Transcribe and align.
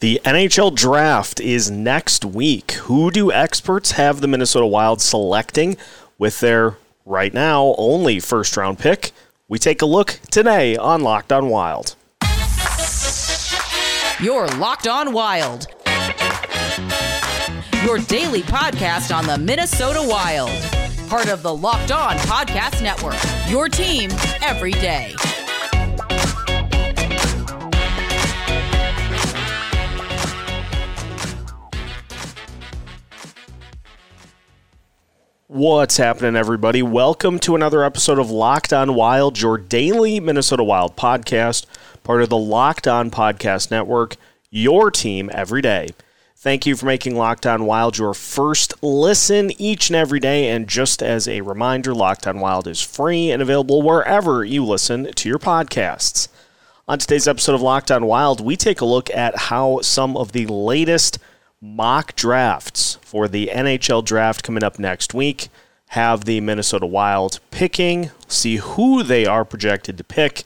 The 0.00 0.20
NHL 0.24 0.74
draft 0.74 1.40
is 1.40 1.70
next 1.70 2.24
week. 2.24 2.72
Who 2.72 3.10
do 3.10 3.30
experts 3.32 3.92
have 3.92 4.20
the 4.20 4.26
Minnesota 4.28 4.66
Wild 4.66 5.00
selecting 5.00 5.76
with 6.18 6.40
their 6.40 6.76
right 7.06 7.32
now 7.32 7.74
only 7.78 8.20
first 8.20 8.56
round 8.56 8.78
pick? 8.78 9.12
We 9.48 9.58
take 9.58 9.82
a 9.82 9.86
look 9.86 10.18
today 10.30 10.76
on 10.76 11.02
Locked 11.02 11.32
On 11.32 11.48
Wild. 11.48 11.94
You're 14.20 14.48
Locked 14.58 14.88
On 14.88 15.12
Wild. 15.12 15.68
Your 17.84 17.98
daily 17.98 18.42
podcast 18.42 19.14
on 19.14 19.26
the 19.26 19.38
Minnesota 19.38 20.00
Wild. 20.02 20.50
Part 21.08 21.28
of 21.28 21.42
the 21.42 21.54
Locked 21.54 21.92
On 21.92 22.16
Podcast 22.16 22.82
Network. 22.82 23.16
Your 23.48 23.68
team 23.68 24.10
every 24.42 24.72
day. 24.72 25.14
What's 35.54 35.98
happening, 35.98 36.34
everybody? 36.34 36.82
Welcome 36.82 37.38
to 37.38 37.54
another 37.54 37.84
episode 37.84 38.18
of 38.18 38.28
Locked 38.28 38.72
On 38.72 38.92
Wild, 38.92 39.40
your 39.40 39.56
daily 39.56 40.18
Minnesota 40.18 40.64
Wild 40.64 40.96
podcast, 40.96 41.66
part 42.02 42.22
of 42.22 42.28
the 42.28 42.36
Locked 42.36 42.88
On 42.88 43.08
Podcast 43.08 43.70
Network, 43.70 44.16
your 44.50 44.90
team 44.90 45.30
every 45.32 45.62
day. 45.62 45.90
Thank 46.34 46.66
you 46.66 46.74
for 46.74 46.86
making 46.86 47.14
Locked 47.14 47.46
On 47.46 47.66
Wild 47.66 47.98
your 47.98 48.14
first 48.14 48.74
listen 48.82 49.52
each 49.56 49.90
and 49.90 49.94
every 49.94 50.18
day. 50.18 50.50
And 50.50 50.66
just 50.66 51.04
as 51.04 51.28
a 51.28 51.42
reminder, 51.42 51.94
Locked 51.94 52.26
On 52.26 52.40
Wild 52.40 52.66
is 52.66 52.80
free 52.80 53.30
and 53.30 53.40
available 53.40 53.80
wherever 53.80 54.44
you 54.44 54.64
listen 54.64 55.12
to 55.12 55.28
your 55.28 55.38
podcasts. 55.38 56.26
On 56.88 56.98
today's 56.98 57.28
episode 57.28 57.54
of 57.54 57.62
Locked 57.62 57.92
On 57.92 58.06
Wild, 58.06 58.40
we 58.40 58.56
take 58.56 58.80
a 58.80 58.84
look 58.84 59.08
at 59.10 59.38
how 59.38 59.82
some 59.82 60.16
of 60.16 60.32
the 60.32 60.46
latest 60.46 61.20
mock 61.64 62.14
drafts 62.14 62.98
for 63.00 63.26
the 63.26 63.50
NHL 63.52 64.04
draft 64.04 64.42
coming 64.42 64.62
up 64.62 64.78
next 64.78 65.14
week 65.14 65.48
have 65.88 66.24
the 66.24 66.40
Minnesota 66.40 66.84
Wild 66.84 67.40
picking, 67.50 68.10
see 68.28 68.56
who 68.56 69.02
they 69.02 69.24
are 69.24 69.44
projected 69.44 69.96
to 69.96 70.04
pick, 70.04 70.44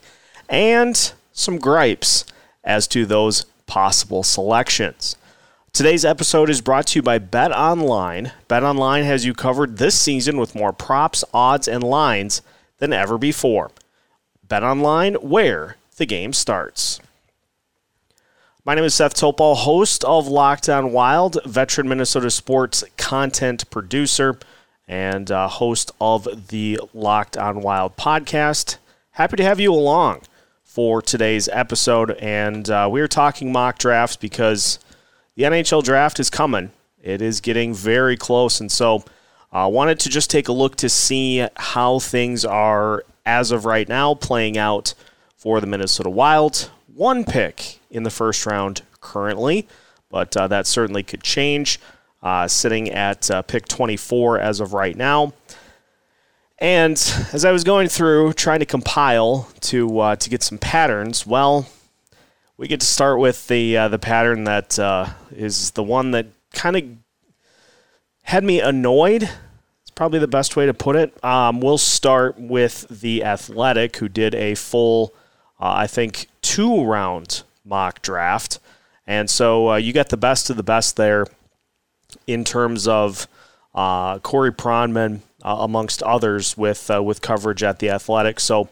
and 0.48 1.12
some 1.33 1.58
gripes 1.58 2.25
as 2.62 2.86
to 2.88 3.05
those 3.05 3.47
possible 3.66 4.22
selections. 4.22 5.16
Today's 5.72 6.05
episode 6.05 6.50
is 6.50 6.60
brought 6.60 6.86
to 6.88 6.98
you 6.98 7.02
by 7.02 7.19
Bet 7.19 7.50
Online. 7.50 8.32
Bet 8.47 8.62
Online 8.62 9.05
has 9.05 9.25
you 9.25 9.34
covered 9.34 9.78
this 9.78 9.98
season 9.98 10.36
with 10.38 10.55
more 10.55 10.72
props, 10.72 11.25
odds, 11.34 11.66
and 11.66 11.82
lines 11.82 12.42
than 12.78 12.92
ever 12.92 13.19
before. 13.19 13.70
Bet 14.47 14.62
Online, 14.62 15.14
where 15.14 15.77
the 15.97 16.06
game 16.06 16.32
starts. 16.32 17.00
My 18.69 18.74
name 18.74 18.84
is 18.84 18.94
Seth 18.94 19.14
Topal, 19.14 19.56
host 19.56 20.05
of 20.05 20.28
Locked 20.28 20.69
On 20.69 20.92
Wild, 20.92 21.38
veteran 21.47 21.88
Minnesota 21.88 22.30
sports 22.30 22.84
content 22.98 23.70
producer, 23.70 24.38
and 24.86 25.30
uh, 25.30 25.48
host 25.48 25.91
of 26.02 26.48
the 26.48 26.78
Locked 26.92 27.38
On 27.38 27.62
Wild 27.62 27.97
podcast. 27.97 28.77
Happy 29.12 29.38
to 29.38 29.42
have 29.42 29.58
you 29.58 29.72
along 29.72 30.20
for 30.64 31.00
today's 31.00 31.48
episode. 31.48 32.10
And 32.20 32.69
uh, 32.69 32.91
we 32.92 33.00
are 33.00 33.08
talking 33.08 33.52
mock 33.52 33.78
drafts 33.78 34.16
because 34.16 34.78
the 35.34 35.44
NHL 35.44 35.82
draft 35.82 36.20
is 36.20 36.28
coming. 36.28 36.70
It 37.03 37.22
is 37.22 37.41
getting 37.41 37.72
very 37.72 38.19
close. 38.19 38.60
And 38.60 38.70
so 38.70 39.03
I 39.50 39.64
uh, 39.64 39.69
wanted 39.69 39.98
to 40.00 40.10
just 40.10 40.28
take 40.28 40.48
a 40.48 40.53
look 40.53 40.77
to 40.77 40.91
see 40.91 41.48
how 41.56 42.00
things 42.00 42.44
are, 42.44 43.03
as 43.25 43.50
of 43.50 43.64
right 43.64 43.88
now, 43.88 44.12
playing 44.12 44.58
out 44.58 44.92
for 45.38 45.58
the 45.62 45.66
Minnesota 45.66 46.10
Wild. 46.10 46.70
One 46.98 47.24
pick 47.24 47.78
in 47.92 48.02
the 48.02 48.10
first 48.10 48.44
round 48.44 48.82
currently, 49.00 49.68
but 50.10 50.36
uh, 50.36 50.48
that 50.48 50.66
certainly 50.66 51.04
could 51.04 51.22
change. 51.22 51.78
Uh, 52.24 52.48
sitting 52.48 52.91
at 52.91 53.30
uh, 53.30 53.42
pick 53.42 53.68
24 53.68 54.41
as 54.41 54.58
of 54.58 54.72
right 54.72 54.96
now. 54.96 55.32
And 56.58 56.94
as 57.32 57.44
I 57.44 57.53
was 57.53 57.62
going 57.62 57.86
through 57.86 58.32
trying 58.32 58.59
to 58.59 58.66
compile 58.66 59.48
to 59.60 60.00
uh, 60.00 60.16
to 60.16 60.28
get 60.28 60.42
some 60.42 60.59
patterns, 60.59 61.25
well, 61.25 61.69
we 62.56 62.66
get 62.66 62.81
to 62.81 62.86
start 62.86 63.20
with 63.20 63.47
the 63.47 63.76
uh, 63.76 63.86
the 63.86 64.00
pattern 64.00 64.42
that 64.42 64.76
uh, 64.76 65.10
is 65.30 65.70
the 65.70 65.84
one 65.84 66.10
that 66.10 66.26
kind 66.53 66.76
of 66.76 66.84
had 68.25 68.42
me 68.42 68.60
annoyed. 68.60 69.22
It's 69.22 69.92
probably 69.94 70.19
the 70.19 70.26
best 70.26 70.56
way 70.56 70.66
to 70.66 70.75
put 70.75 70.97
it. 70.97 71.25
Um, 71.25 71.60
we'll 71.60 71.78
start 71.78 72.41
with 72.41 72.88
the 72.91 73.22
Athletic, 73.22 73.98
who 73.98 74.09
did 74.09 74.34
a 74.34 74.56
full, 74.56 75.15
I 75.60 75.86
think, 75.86 76.26
two 76.48 76.82
round 76.82 77.42
mock 77.62 78.00
draft. 78.00 78.59
And 79.06 79.28
so 79.28 79.72
uh, 79.72 79.76
you 79.76 79.92
got 79.92 80.09
the 80.09 80.16
best 80.16 80.48
of 80.48 80.56
the 80.56 80.62
best 80.62 80.97
there 80.97 81.26
in 82.26 82.42
terms 82.42 82.88
of 82.88 83.28
uh, 83.75 84.19
Corey 84.20 84.50
Pronman, 84.50 85.20
uh, 85.44 85.59
amongst 85.60 86.03
others, 86.03 86.56
with 86.56 86.91
uh, 86.91 87.03
with 87.03 87.20
coverage 87.20 87.62
at 87.62 87.81
the 87.81 87.91
Athletic. 87.91 88.41
So 88.41 88.69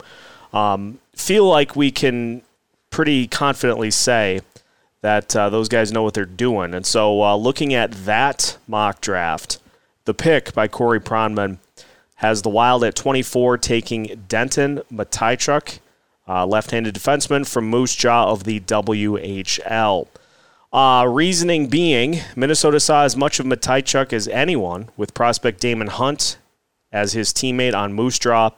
um, 0.55 1.01
feel 1.15 1.47
like 1.47 1.77
we 1.77 1.91
can 1.91 2.41
pretty 2.91 3.27
confidently 3.27 3.91
say 3.91 4.41
that 5.03 5.37
uh, 5.37 5.51
those 5.51 5.69
guys 5.69 5.93
know 5.93 6.03
what 6.03 6.15
they're 6.15 6.25
doing. 6.25 6.73
And 6.73 6.87
so 6.87 7.23
uh, 7.23 7.37
looking 7.37 7.75
at 7.75 7.93
that 8.07 8.57
mock 8.67 9.03
draft, 9.03 9.59
the 10.07 10.15
pick 10.15 10.55
by 10.55 10.67
Corey 10.67 11.01
Pronman 11.01 11.59
has 12.17 12.41
the 12.41 12.49
Wild 12.49 12.83
at 12.85 12.97
24 12.97 13.59
taking 13.59 14.25
Denton 14.29 14.81
Mateychuk 14.91 15.79
uh, 16.29 16.47
left-handed 16.47 16.95
defenseman 16.95 17.47
from 17.47 17.69
Moose 17.69 17.95
Jaw 17.95 18.31
of 18.31 18.45
the 18.45 18.61
WHL. 18.61 20.09
Uh, 20.73 21.07
reasoning 21.09 21.69
being, 21.69 22.21
Minnesota 22.35 22.81
saw 22.81 23.05
as 23.05 23.17
much 23.17 23.39
of 23.39 23.47
Mateychuk 23.47 24.13
as 24.13 24.29
anyone, 24.29 24.91
with 24.97 25.15
prospect 25.15 25.61
Daemon 25.61 25.87
Hunt 25.89 26.39
as 26.93 27.13
his 27.13 27.33
teammate 27.33 27.75
on 27.75 27.93
Moose 27.93 28.19
Jaw. 28.19 28.51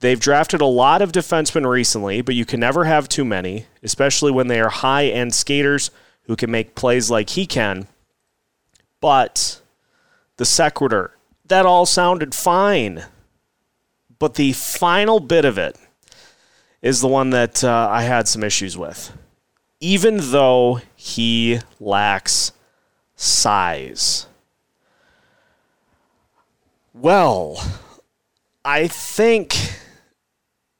They've 0.00 0.20
drafted 0.20 0.60
a 0.60 0.66
lot 0.66 1.02
of 1.02 1.12
defensemen 1.12 1.68
recently, 1.68 2.20
but 2.20 2.34
you 2.34 2.44
can 2.44 2.60
never 2.60 2.84
have 2.84 3.08
too 3.08 3.24
many, 3.24 3.66
especially 3.82 4.30
when 4.30 4.48
they 4.48 4.60
are 4.60 4.68
high-end 4.68 5.34
skaters 5.34 5.90
who 6.22 6.36
can 6.36 6.50
make 6.50 6.74
plays 6.74 7.10
like 7.10 7.30
he 7.30 7.46
can. 7.46 7.88
But 9.00 9.60
the 10.36 10.44
sequitur, 10.44 11.16
that 11.46 11.66
all 11.66 11.86
sounded 11.86 12.34
fine. 12.34 13.04
But 14.18 14.34
the 14.34 14.52
final 14.52 15.20
bit 15.20 15.44
of 15.44 15.58
it, 15.58 15.76
is 16.84 17.00
the 17.00 17.08
one 17.08 17.30
that 17.30 17.64
uh, 17.64 17.88
I 17.90 18.02
had 18.02 18.28
some 18.28 18.44
issues 18.44 18.76
with. 18.76 19.16
Even 19.80 20.18
though 20.20 20.82
he 20.94 21.60
lacks 21.80 22.52
size. 23.16 24.26
Well, 26.92 27.60
I 28.64 28.86
think 28.86 29.56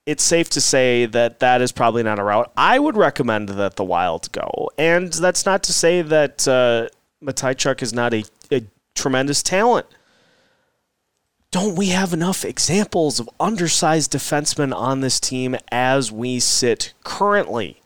it's 0.05 0.23
safe 0.23 0.51
to 0.51 0.61
say 0.61 1.07
that 1.07 1.41
that 1.41 1.63
is 1.63 1.73
probably 1.73 2.03
not 2.03 2.19
a 2.19 2.23
route 2.23 2.53
I 2.55 2.79
would 2.79 2.97
recommend 2.99 3.49
that 3.49 3.77
the 3.77 3.85
Wild 3.85 4.31
go. 4.31 4.71
And 4.77 5.11
that's 5.11 5.47
not 5.47 5.63
to 5.65 5.73
say 5.73 6.03
that 6.03 6.47
uh, 6.47 6.89
Mateychuk 7.25 7.83
is 7.83 7.95
not 7.95 8.13
a, 8.13 8.25
a 8.53 8.63
tremendous 8.95 9.43
talent 9.43 9.87
don't 11.55 11.77
we 11.77 11.91
have 11.91 12.13
enough 12.13 12.45
examples 12.45 13.21
of 13.21 13.31
undersized 13.39 14.11
defensemen 14.11 14.75
on 14.75 15.03
this 15.03 15.21
team 15.21 15.55
as 15.71 16.11
we 16.11 16.41
sit 16.41 16.93
currently? 17.05 17.81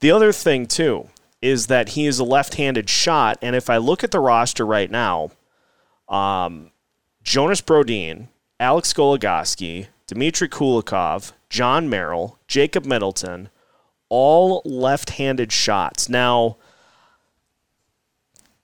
The 0.00 0.10
other 0.10 0.32
thing, 0.32 0.66
too, 0.66 1.06
is 1.40 1.68
that 1.68 1.90
he 1.90 2.06
is 2.06 2.18
a 2.18 2.24
left 2.24 2.56
handed 2.56 2.90
shot. 2.90 3.38
And 3.40 3.54
if 3.54 3.70
I 3.70 3.76
look 3.76 4.02
at 4.02 4.10
the 4.10 4.18
roster 4.18 4.66
right 4.66 4.90
now, 4.90 5.30
um, 6.08 6.72
Jonas 7.22 7.60
Brodin, 7.60 8.26
Alex 8.58 8.92
Goligoski, 8.92 9.86
Dmitry 10.08 10.48
Kulikov, 10.48 11.30
Jon 11.48 11.88
Merrill, 11.88 12.40
Jacob 12.48 12.84
Middleton, 12.84 13.50
all 14.08 14.62
left 14.64 15.10
handed 15.10 15.52
shots. 15.52 16.08
Now, 16.08 16.56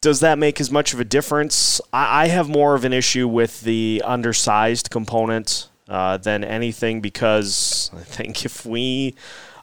does 0.03 0.21
that 0.21 0.37
make 0.37 0.61
as 0.61 0.71
much 0.71 0.93
of 0.93 1.01
a 1.01 1.05
difference? 1.05 1.81
I, 1.93 2.25
I 2.25 2.27
have 2.27 2.49
more 2.49 2.75
of 2.75 2.85
an 2.85 2.93
issue 2.93 3.27
with 3.27 3.63
the 3.63 4.03
undersized 4.05 4.91
component 4.91 5.69
uh, 5.89 6.19
than 6.19 6.45
anything 6.45 7.01
because 7.01 7.91
I 7.97 8.03
think 8.03 8.45
if 8.45 8.67
we 8.67 9.15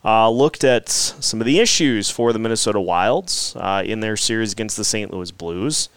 uh, 0.04 0.30
looked 0.30 0.64
at 0.64 0.90
some 0.90 1.42
of 1.42 1.46
the 1.46 1.60
issues 1.60 2.10
for 2.10 2.32
the 2.34 2.40
Minnesota 2.40 2.80
Wilds 2.80 3.56
uh, 3.58 3.84
in 3.86 4.00
their 4.00 4.18
series 4.18 4.54
against 4.54 4.78
the 4.78 4.86
St. 4.86 5.14
Louis 5.14 5.30
Blues, 5.32 5.90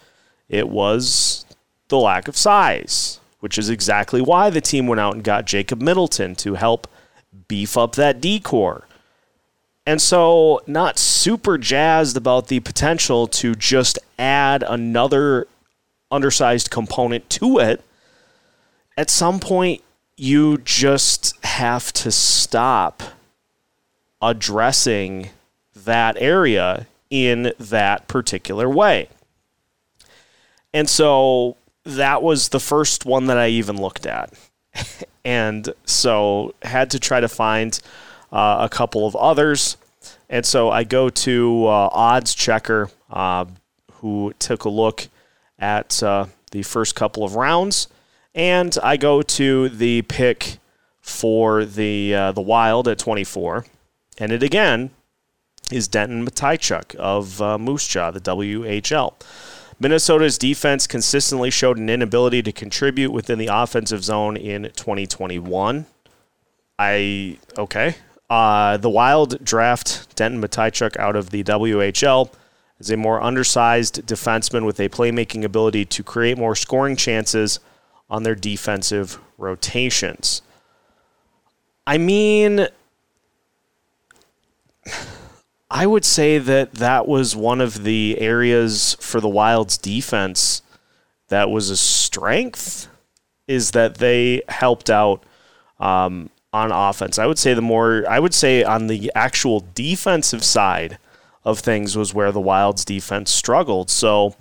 it 0.49 0.67
was 0.67 1.45
the 1.87 1.97
lack 1.97 2.27
of 2.27 2.35
size, 2.35 3.21
which 3.39 3.57
is 3.57 3.69
exactly 3.69 4.21
why 4.21 4.49
the 4.49 4.61
team 4.61 4.87
went 4.87 4.99
out 4.99 5.15
and 5.15 5.23
got 5.23 5.45
Jacob 5.45 5.81
Middleton 5.81 6.35
to 6.35 6.55
help 6.55 6.87
beef 7.47 7.77
up 7.77 7.95
that 7.95 8.19
decor. 8.19 8.87
And 9.85 10.01
so, 10.01 10.61
not 10.65 10.97
super 10.97 11.57
jazzed 11.57 12.15
about 12.15 12.47
the 12.47 12.61
potential 12.61 13.27
to 13.27 13.53
just 13.53 13.99
add 14.17 14.63
another 14.63 15.47
undersized 16.09 16.69
component 16.69 17.29
to 17.31 17.59
it. 17.59 17.83
At 18.95 19.09
some 19.09 19.39
point, 19.39 19.81
you 20.15 20.59
just 20.59 21.33
have 21.45 21.91
to 21.93 22.11
stop 22.11 23.03
addressing 24.21 25.31
that 25.75 26.15
area 26.17 26.87
in 27.09 27.51
that 27.59 28.07
particular 28.07 28.69
way. 28.69 29.09
And 30.73 30.89
so 30.89 31.57
that 31.83 32.23
was 32.23 32.49
the 32.49 32.59
first 32.59 33.05
one 33.05 33.25
that 33.27 33.37
I 33.37 33.49
even 33.49 33.79
looked 33.79 34.05
at. 34.05 34.33
and 35.25 35.69
so 35.85 36.55
had 36.61 36.89
to 36.91 36.99
try 36.99 37.19
to 37.19 37.27
find 37.27 37.79
uh, 38.33 38.57
a 38.59 38.69
couple 38.69 39.07
of 39.07 39.15
others. 39.15 39.77
And 40.29 40.45
so 40.45 40.69
I 40.69 40.83
go 40.83 41.09
to 41.09 41.65
uh, 41.67 41.89
Oddschecker, 41.91 42.91
uh, 43.09 43.45
who 43.93 44.33
took 44.39 44.65
a 44.65 44.69
look 44.69 45.07
at 45.59 46.03
uh, 46.03 46.25
the 46.51 46.63
first 46.63 46.95
couple 46.95 47.23
of 47.23 47.35
rounds, 47.35 47.87
and 48.35 48.77
I 48.83 48.97
go 48.97 49.21
to 49.21 49.69
the 49.69 50.01
pick 50.01 50.57
for 50.99 51.63
the 51.63 52.11
the 52.33 52.41
Wild 52.41 52.87
at 52.87 52.97
24, 52.97 53.65
and 54.17 54.31
it 54.31 54.41
again 54.41 54.89
is 55.71 55.87
Denton 55.87 56.25
Mateychuk 56.25 56.95
of 56.95 57.41
uh, 57.41 57.57
Moose 57.57 57.87
Jaw, 57.87 58.11
the 58.11 58.19
WHL. 58.19 59.13
Minnesota's 59.79 60.37
defense 60.37 60.87
consistently 60.87 61.49
showed 61.49 61.77
an 61.77 61.89
inability 61.89 62.41
to 62.43 62.51
contribute 62.51 63.11
within 63.11 63.39
the 63.39 63.47
offensive 63.51 64.03
zone 64.03 64.37
in 64.37 64.63
2021. 64.75 65.85
I 66.79 67.37
okay. 67.57 67.95
Uh, 68.33 68.77
the 68.77 68.89
Wild 68.89 69.45
draft 69.45 70.15
Denton 70.15 70.41
Mateychuk 70.41 70.97
out 70.97 71.15
of 71.15 71.29
the 71.29 71.43
WHL 71.43 72.31
as 72.79 72.89
a 72.89 72.97
more 72.97 73.21
undersized 73.21 74.07
defenseman 74.07 74.65
with 74.65 74.79
a 74.79 74.89
playmaking 74.89 75.43
ability 75.43 75.85
to 75.85 76.01
create 76.01 76.35
more 76.35 76.55
scoring 76.55 76.95
chances 76.95 77.59
on 78.09 78.23
their 78.23 78.33
defensive 78.33 79.19
rotations. 79.37 80.41
I 81.85 81.99
mean, 81.99 82.69
I 85.69 85.85
would 85.85 86.03
say 86.03 86.39
that 86.39 86.73
that 86.73 87.07
was 87.07 87.35
one 87.35 87.61
of 87.61 87.83
the 87.83 88.17
areas 88.19 88.97
for 88.99 89.21
the 89.21 89.29
Wild's 89.29 89.77
defense 89.77 90.63
that 91.27 91.51
was 91.51 91.69
a 91.69 91.77
strength, 91.77 92.87
is 93.47 93.69
that 93.73 93.99
they 93.99 94.41
helped 94.47 94.89
out 94.89 95.23
um, 95.79 96.31
on 96.53 96.71
offense. 96.71 97.17
I 97.17 97.25
would 97.25 97.39
say 97.39 97.53
the 97.53 97.61
more, 97.61 98.05
I 98.07 98.19
would 98.19 98.33
say 98.33 98.63
on 98.63 98.87
the 98.87 99.11
actual 99.15 99.65
defensive 99.73 100.43
side 100.43 100.97
of 101.43 101.59
things 101.59 101.97
was 101.97 102.13
where 102.13 102.31
the 102.31 102.39
Wild's 102.39 102.85
defense 102.85 103.33
struggled. 103.33 103.89
So, 103.89 104.35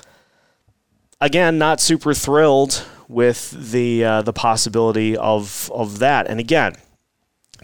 again, 1.20 1.58
not 1.58 1.80
super 1.80 2.14
thrilled 2.14 2.84
with 3.08 3.72
the 3.72 4.04
uh, 4.04 4.22
the 4.22 4.32
possibility 4.32 5.16
of 5.16 5.70
of 5.74 5.98
that. 5.98 6.28
And 6.28 6.38
again, 6.38 6.74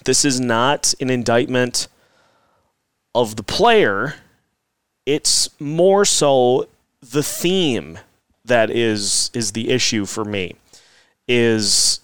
this 0.05 0.25
is 0.25 0.41
not 0.41 0.95
an 1.01 1.11
indictment 1.11 1.89
of 3.15 3.37
the 3.37 3.43
player, 3.43 4.15
it's 5.07 5.49
more 5.61 6.05
so 6.05 6.69
the 7.01 7.23
theme 7.23 7.99
that 8.45 8.71
is 8.71 9.31
is 9.35 9.53
the 9.53 9.71
issue 9.71 10.07
for 10.07 10.25
me. 10.25 10.55
Is 11.27 12.01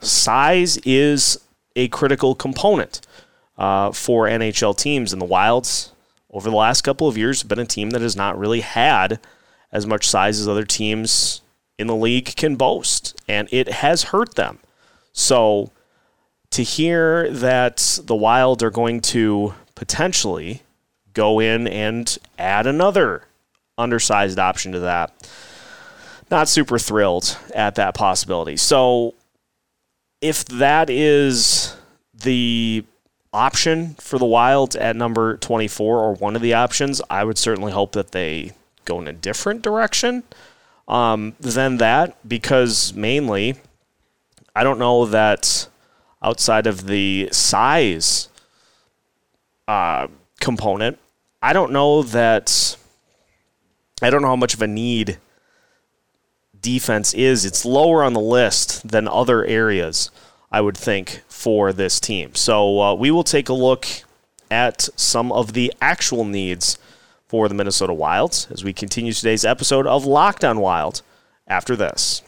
size 0.00 0.78
is 0.78 1.38
a 1.74 1.88
critical 1.88 2.34
component 2.34 3.00
uh, 3.58 3.92
for 3.92 4.26
NHL 4.26 4.76
teams, 4.76 5.12
and 5.12 5.20
the 5.20 5.26
Wilds 5.26 5.92
over 6.30 6.50
the 6.50 6.56
last 6.56 6.82
couple 6.82 7.08
of 7.08 7.16
years 7.16 7.42
have 7.42 7.48
been 7.48 7.58
a 7.58 7.66
team 7.66 7.90
that 7.90 8.02
has 8.02 8.16
not 8.16 8.38
really 8.38 8.60
had 8.60 9.18
as 9.72 9.86
much 9.86 10.08
size 10.08 10.40
as 10.40 10.48
other 10.48 10.64
teams 10.64 11.40
in 11.78 11.86
the 11.86 11.96
league 11.96 12.36
can 12.36 12.56
boast, 12.56 13.18
and 13.28 13.48
it 13.50 13.68
has 13.68 14.04
hurt 14.04 14.34
them. 14.34 14.58
So 15.12 15.70
to 16.50 16.62
hear 16.62 17.30
that 17.30 17.98
the 18.04 18.14
Wild 18.14 18.62
are 18.62 18.70
going 18.70 19.00
to 19.00 19.54
potentially 19.74 20.62
go 21.12 21.40
in 21.40 21.66
and 21.66 22.16
add 22.38 22.66
another 22.66 23.24
undersized 23.78 24.38
option 24.38 24.72
to 24.72 24.80
that, 24.80 25.12
not 26.30 26.48
super 26.48 26.78
thrilled 26.78 27.36
at 27.54 27.74
that 27.76 27.94
possibility. 27.94 28.56
So, 28.56 29.14
if 30.20 30.44
that 30.46 30.90
is 30.90 31.76
the 32.14 32.84
option 33.32 33.94
for 33.94 34.18
the 34.18 34.24
Wild 34.24 34.76
at 34.76 34.96
number 34.96 35.36
24 35.36 35.98
or 35.98 36.14
one 36.14 36.36
of 36.36 36.42
the 36.42 36.54
options, 36.54 37.02
I 37.10 37.24
would 37.24 37.38
certainly 37.38 37.72
hope 37.72 37.92
that 37.92 38.12
they 38.12 38.52
go 38.84 39.00
in 39.00 39.08
a 39.08 39.12
different 39.12 39.62
direction 39.62 40.22
um, 40.88 41.34
than 41.40 41.76
that 41.78 42.16
because 42.26 42.94
mainly 42.94 43.56
I 44.54 44.64
don't 44.64 44.78
know 44.78 45.04
that 45.06 45.68
outside 46.22 46.66
of 46.66 46.86
the 46.86 47.28
size 47.32 48.28
uh, 49.68 50.06
component, 50.40 50.98
I 51.42 51.52
don't 51.52 51.72
know 51.72 52.02
that. 52.02 52.76
I 54.02 54.10
don't 54.10 54.20
know 54.20 54.28
how 54.28 54.36
much 54.36 54.52
of 54.52 54.60
a 54.60 54.66
need 54.66 55.18
defense 56.62 57.14
is. 57.14 57.44
It's 57.44 57.64
lower 57.64 58.02
on 58.02 58.12
the 58.12 58.20
list 58.20 58.88
than 58.88 59.08
other 59.08 59.44
areas, 59.44 60.10
I 60.50 60.60
would 60.60 60.76
think, 60.76 61.22
for 61.28 61.72
this 61.72 62.00
team. 62.00 62.34
So 62.34 62.80
uh, 62.80 62.94
we 62.94 63.10
will 63.10 63.24
take 63.24 63.48
a 63.48 63.54
look 63.54 63.86
at 64.50 64.88
some 64.96 65.32
of 65.32 65.52
the 65.52 65.72
actual 65.80 66.24
needs 66.24 66.78
for 67.26 67.48
the 67.48 67.54
Minnesota 67.54 67.92
Wilds 67.92 68.48
as 68.50 68.62
we 68.62 68.72
continue 68.72 69.12
today's 69.12 69.44
episode 69.44 69.86
of 69.86 70.04
Locked 70.04 70.44
On 70.44 70.60
Wild 70.60 71.02
after 71.48 71.74
this. 71.74 72.22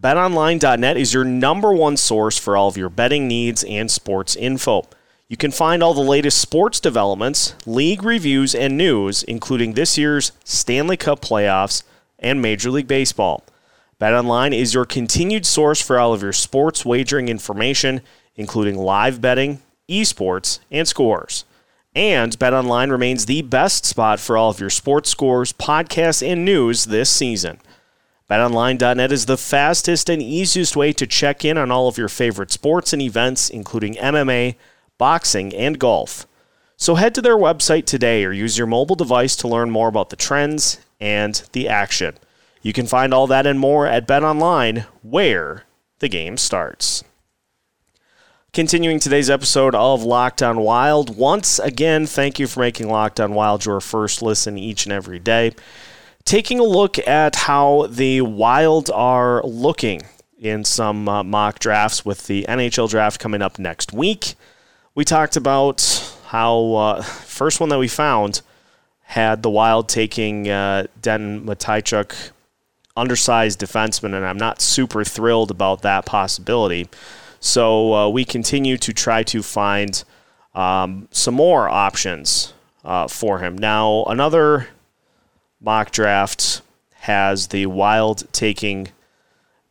BetOnline.net 0.00 0.96
is 0.96 1.12
your 1.12 1.24
number 1.24 1.72
one 1.72 1.96
source 1.96 2.38
for 2.38 2.56
all 2.56 2.68
of 2.68 2.76
your 2.76 2.88
betting 2.88 3.28
needs 3.28 3.62
and 3.64 3.90
sports 3.90 4.34
info. 4.34 4.86
You 5.28 5.36
can 5.36 5.50
find 5.50 5.82
all 5.82 5.94
the 5.94 6.00
latest 6.00 6.38
sports 6.38 6.80
developments, 6.80 7.54
league 7.66 8.02
reviews, 8.02 8.54
and 8.54 8.76
news, 8.76 9.22
including 9.22 9.74
this 9.74 9.96
year's 9.96 10.32
Stanley 10.44 10.96
Cup 10.96 11.20
playoffs 11.20 11.84
and 12.22 12.40
Major 12.40 12.70
League 12.70 12.88
Baseball. 12.88 13.44
BetOnline 14.00 14.56
is 14.56 14.74
your 14.74 14.84
continued 14.84 15.44
source 15.44 15.80
for 15.80 15.98
all 15.98 16.12
of 16.12 16.22
your 16.22 16.32
sports 16.32 16.84
wagering 16.84 17.28
information, 17.28 18.00
including 18.34 18.76
live 18.76 19.20
betting, 19.20 19.60
esports, 19.88 20.58
and 20.70 20.88
scores. 20.88 21.44
And 21.94 22.38
BetOnline 22.38 22.90
remains 22.90 23.26
the 23.26 23.42
best 23.42 23.84
spot 23.84 24.18
for 24.18 24.36
all 24.36 24.50
of 24.50 24.60
your 24.60 24.70
sports 24.70 25.10
scores, 25.10 25.52
podcasts, 25.52 26.26
and 26.26 26.44
news 26.44 26.86
this 26.86 27.10
season. 27.10 27.60
BetOnline.net 28.30 29.12
is 29.12 29.26
the 29.26 29.36
fastest 29.36 30.08
and 30.08 30.22
easiest 30.22 30.74
way 30.74 30.92
to 30.94 31.06
check 31.06 31.44
in 31.44 31.58
on 31.58 31.70
all 31.70 31.86
of 31.86 31.98
your 31.98 32.08
favorite 32.08 32.50
sports 32.50 32.94
and 32.94 33.02
events, 33.02 33.50
including 33.50 33.94
MMA, 33.96 34.54
boxing, 34.96 35.54
and 35.54 35.78
golf. 35.78 36.26
So 36.78 36.94
head 36.94 37.14
to 37.14 37.22
their 37.22 37.36
website 37.36 37.84
today 37.84 38.24
or 38.24 38.32
use 38.32 38.56
your 38.56 38.66
mobile 38.66 38.96
device 38.96 39.36
to 39.36 39.48
learn 39.48 39.70
more 39.70 39.88
about 39.88 40.08
the 40.10 40.16
trends 40.16 40.78
and 41.02 41.42
the 41.52 41.68
action. 41.68 42.16
You 42.62 42.72
can 42.72 42.86
find 42.86 43.12
all 43.12 43.26
that 43.26 43.46
and 43.46 43.58
more 43.58 43.86
at 43.86 44.06
BetOnline, 44.06 44.86
where 45.02 45.64
the 45.98 46.08
game 46.08 46.36
starts. 46.36 47.04
Continuing 48.52 49.00
today's 49.00 49.28
episode 49.28 49.74
of 49.74 50.02
Locked 50.02 50.42
On 50.42 50.60
Wild, 50.60 51.16
once 51.16 51.58
again, 51.58 52.06
thank 52.06 52.38
you 52.38 52.46
for 52.46 52.60
making 52.60 52.88
Locked 52.88 53.18
On 53.18 53.34
Wild 53.34 53.66
your 53.66 53.80
first 53.80 54.22
listen 54.22 54.56
each 54.56 54.86
and 54.86 54.92
every 54.92 55.18
day 55.18 55.52
taking 56.24 56.58
a 56.58 56.64
look 56.64 56.98
at 57.06 57.36
how 57.36 57.86
the 57.88 58.20
Wild 58.20 58.90
are 58.90 59.42
looking 59.44 60.02
in 60.38 60.64
some 60.64 61.08
uh, 61.08 61.22
mock 61.22 61.58
drafts 61.58 62.04
with 62.04 62.26
the 62.26 62.44
NHL 62.48 62.88
draft 62.90 63.20
coming 63.20 63.42
up 63.42 63.58
next 63.58 63.92
week. 63.92 64.34
We 64.94 65.04
talked 65.04 65.36
about 65.36 66.14
how 66.26 66.74
uh, 66.74 67.02
first 67.02 67.60
one 67.60 67.68
that 67.70 67.78
we 67.78 67.88
found 67.88 68.42
had 69.12 69.42
the 69.42 69.50
Wild 69.50 69.90
taking 69.90 70.48
uh, 70.48 70.86
Denton 71.02 71.44
Mateychuk, 71.44 72.30
undersized 72.96 73.60
defenseman, 73.60 74.14
and 74.14 74.24
I'm 74.24 74.38
not 74.38 74.62
super 74.62 75.04
thrilled 75.04 75.50
about 75.50 75.82
that 75.82 76.06
possibility. 76.06 76.88
So 77.38 77.92
uh, 77.92 78.08
we 78.08 78.24
continue 78.24 78.78
to 78.78 78.92
try 78.94 79.22
to 79.24 79.42
find 79.42 80.02
um, 80.54 81.08
some 81.10 81.34
more 81.34 81.68
options 81.68 82.54
uh, 82.86 83.06
for 83.06 83.40
him. 83.40 83.58
Now, 83.58 84.04
another 84.04 84.68
mock 85.60 85.90
draft 85.90 86.62
has 87.00 87.48
the 87.48 87.66
Wild 87.66 88.32
taking, 88.32 88.88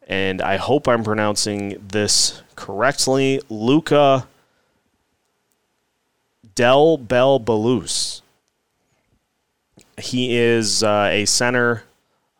and 0.07 0.39
I 0.39 0.57
hope 0.57 0.87
I'm 0.87 1.03
pronouncing 1.03 1.83
this 1.87 2.43
correctly, 2.55 3.41
Luca 3.49 4.27
Del 6.53 6.97
Bel 6.97 7.39
Belluz. 7.39 8.10
He 10.01 10.37
is 10.37 10.83
uh, 10.83 11.09
a 11.11 11.25
center 11.25 11.83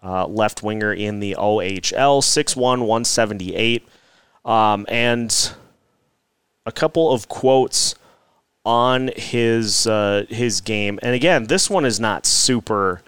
uh, 0.04 0.26
left 0.28 0.64
winger 0.64 0.94
in 0.94 1.20
the 1.20 1.36
OHL, 1.38 2.22
6'1, 2.22 2.58
178. 2.58 3.88
Um, 4.44 4.86
and 4.90 5.54
a 6.66 6.72
couple 6.72 7.12
of 7.12 7.28
quotes 7.28 7.96
on 8.66 9.12
his 9.16 9.88
uh, 9.88 10.26
his 10.30 10.62
game. 10.62 11.00
And 11.02 11.16
again, 11.16 11.46
this 11.46 11.70
one 11.70 11.86
is 11.86 12.00
not 12.00 12.26
super 12.26 13.02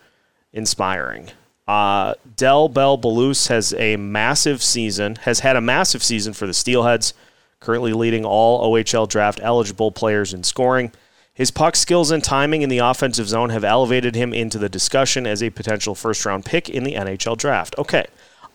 inspiring. 0.51 1.29
Uh, 1.67 2.15
Del 2.35 2.69
Bel 2.69 2.97
Belluz 2.97 3.47
has 3.47 3.73
a 3.73 3.95
massive 3.95 4.61
season, 4.61 5.15
has 5.21 5.39
had 5.39 5.55
a 5.55 5.61
massive 5.61 6.03
season 6.03 6.33
for 6.33 6.45
the 6.45 6.53
Steelheads, 6.53 7.13
currently 7.59 7.93
leading 7.93 8.25
all 8.25 8.71
OHL 8.71 9.07
draft 9.07 9.39
eligible 9.41 9.91
players 9.91 10.33
in 10.33 10.43
scoring. 10.43 10.91
His 11.33 11.49
puck 11.49 11.75
skills 11.75 12.11
and 12.11 12.23
timing 12.23 12.61
in 12.61 12.69
the 12.69 12.77
offensive 12.77 13.27
zone 13.27 13.49
have 13.49 13.63
elevated 13.63 14.15
him 14.15 14.33
into 14.33 14.59
the 14.59 14.69
discussion 14.69 15.25
as 15.25 15.41
a 15.41 15.49
potential 15.49 15.95
first 15.95 16.25
round 16.25 16.45
pick 16.45 16.69
in 16.69 16.83
the 16.83 16.93
NHL 16.93 17.37
draft. 17.37 17.73
Okay, 17.77 18.05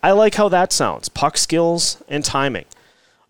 I 0.02 0.12
like 0.12 0.36
how 0.36 0.48
that 0.48 0.72
sounds. 0.72 1.08
Puck 1.08 1.36
skills 1.36 2.02
and 2.08 2.24
timing. 2.24 2.66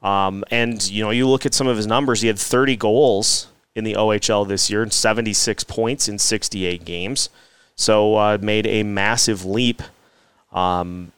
Um, 0.02 0.44
and, 0.50 0.86
you 0.88 1.02
know, 1.02 1.10
you 1.10 1.26
look 1.26 1.46
at 1.46 1.54
some 1.54 1.66
of 1.66 1.76
his 1.76 1.86
numbers, 1.86 2.20
he 2.20 2.28
had 2.28 2.38
30 2.38 2.76
goals 2.76 3.48
in 3.74 3.84
the 3.84 3.94
OHL 3.94 4.46
this 4.46 4.70
year 4.70 4.82
and 4.82 4.92
76 4.92 5.64
points 5.64 6.08
in 6.08 6.18
68 6.18 6.84
games. 6.84 7.30
So 7.74 8.16
uh, 8.16 8.38
made 8.40 8.66
a 8.66 8.82
massive 8.82 9.44
leap. 9.44 9.82
Um, 10.52 11.12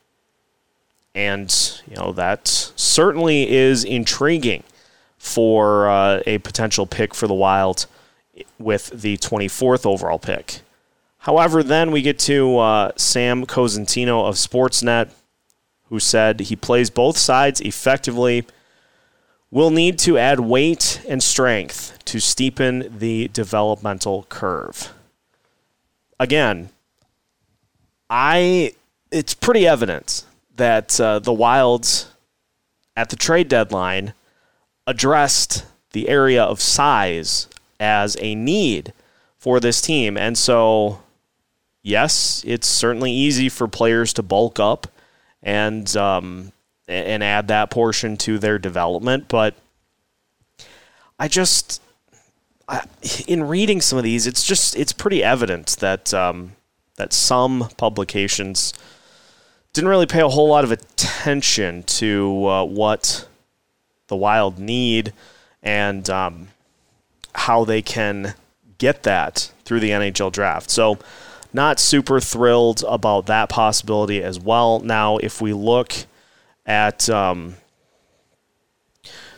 and, 1.14 1.82
you 1.88 1.96
know, 1.96 2.12
that 2.12 2.46
certainly 2.46 3.50
is 3.50 3.82
intriguing 3.82 4.62
for 5.18 5.88
uh, 5.88 6.22
a 6.26 6.38
potential 6.38 6.86
pick 6.86 7.14
for 7.14 7.26
the 7.26 7.34
Wild 7.34 7.86
with 8.58 8.90
the 9.02 9.16
24th 9.18 9.86
overall 9.86 10.18
pick. 10.18 10.60
However, 11.18 11.62
then 11.62 11.90
we 11.90 12.02
get 12.02 12.18
to 12.20 12.58
uh, 12.58 12.92
Sam 12.96 13.44
Cosentino 13.44 14.26
of 14.26 14.36
Sportsnet, 14.36 15.10
who 15.88 16.00
said 16.00 16.40
he 16.40 16.56
plays 16.56 16.88
both 16.88 17.18
sides 17.18 17.60
effectively. 17.60 18.46
Will 19.50 19.70
need 19.70 19.98
to 20.00 20.16
add 20.16 20.40
weight 20.40 21.02
and 21.08 21.22
strength 21.22 21.98
to 22.06 22.18
steepen 22.18 23.00
the 23.00 23.28
developmental 23.28 24.24
curve. 24.28 24.92
Again, 26.18 26.70
I 28.08 28.72
it's 29.10 29.34
pretty 29.34 29.66
evident 29.66 30.24
that 30.56 31.00
uh, 31.00 31.18
the 31.18 31.32
Wilds 31.32 32.10
at 32.96 33.10
the 33.10 33.16
trade 33.16 33.48
deadline 33.48 34.14
addressed 34.86 35.66
the 35.92 36.08
area 36.08 36.42
of 36.42 36.60
size 36.60 37.48
as 37.80 38.16
a 38.20 38.34
need 38.34 38.92
for 39.38 39.58
this 39.58 39.80
team. 39.80 40.16
And 40.16 40.36
so, 40.36 41.00
yes, 41.82 42.44
it's 42.46 42.66
certainly 42.66 43.10
easy 43.10 43.48
for 43.48 43.66
players 43.66 44.12
to 44.12 44.22
bulk 44.22 44.60
up 44.60 44.86
and 45.42 45.96
um, 45.96 46.52
and 46.86 47.24
add 47.24 47.48
that 47.48 47.70
portion 47.70 48.16
to 48.18 48.38
their 48.38 48.58
development. 48.58 49.28
But 49.28 49.54
I 51.18 51.28
just, 51.28 51.80
I, 52.68 52.84
in 53.26 53.44
reading 53.44 53.80
some 53.80 53.96
of 53.96 54.04
these, 54.04 54.26
it's 54.26 54.44
just 54.44 54.76
it's 54.76 54.92
pretty 54.92 55.24
evident 55.24 55.76
that 55.80 56.12
um, 56.12 56.52
that 56.96 57.12
some 57.12 57.68
publications 57.78 58.74
didn't 59.72 59.88
really 59.88 60.06
pay 60.06 60.20
a 60.20 60.28
whole 60.28 60.48
lot 60.48 60.64
of 60.64 60.72
attention 60.72 61.82
to 61.84 62.46
uh, 62.46 62.64
what 62.64 63.26
the 64.08 64.16
Wild 64.16 64.58
need 64.58 65.12
and 65.62 66.10
um, 66.10 66.48
how 67.34 67.64
they 67.64 67.82
can 67.82 68.34
get 68.78 69.02
that 69.04 69.52
through 69.64 69.80
the 69.80 69.90
NHL 69.90 70.32
draft. 70.32 70.70
So, 70.70 70.98
not 71.52 71.80
super 71.80 72.20
thrilled 72.20 72.84
about 72.86 73.26
that 73.26 73.48
possibility 73.48 74.22
as 74.22 74.38
well. 74.38 74.80
Now, 74.80 75.16
if 75.18 75.40
we 75.40 75.52
look 75.52 75.92
at 76.64 77.10
um, 77.10 77.56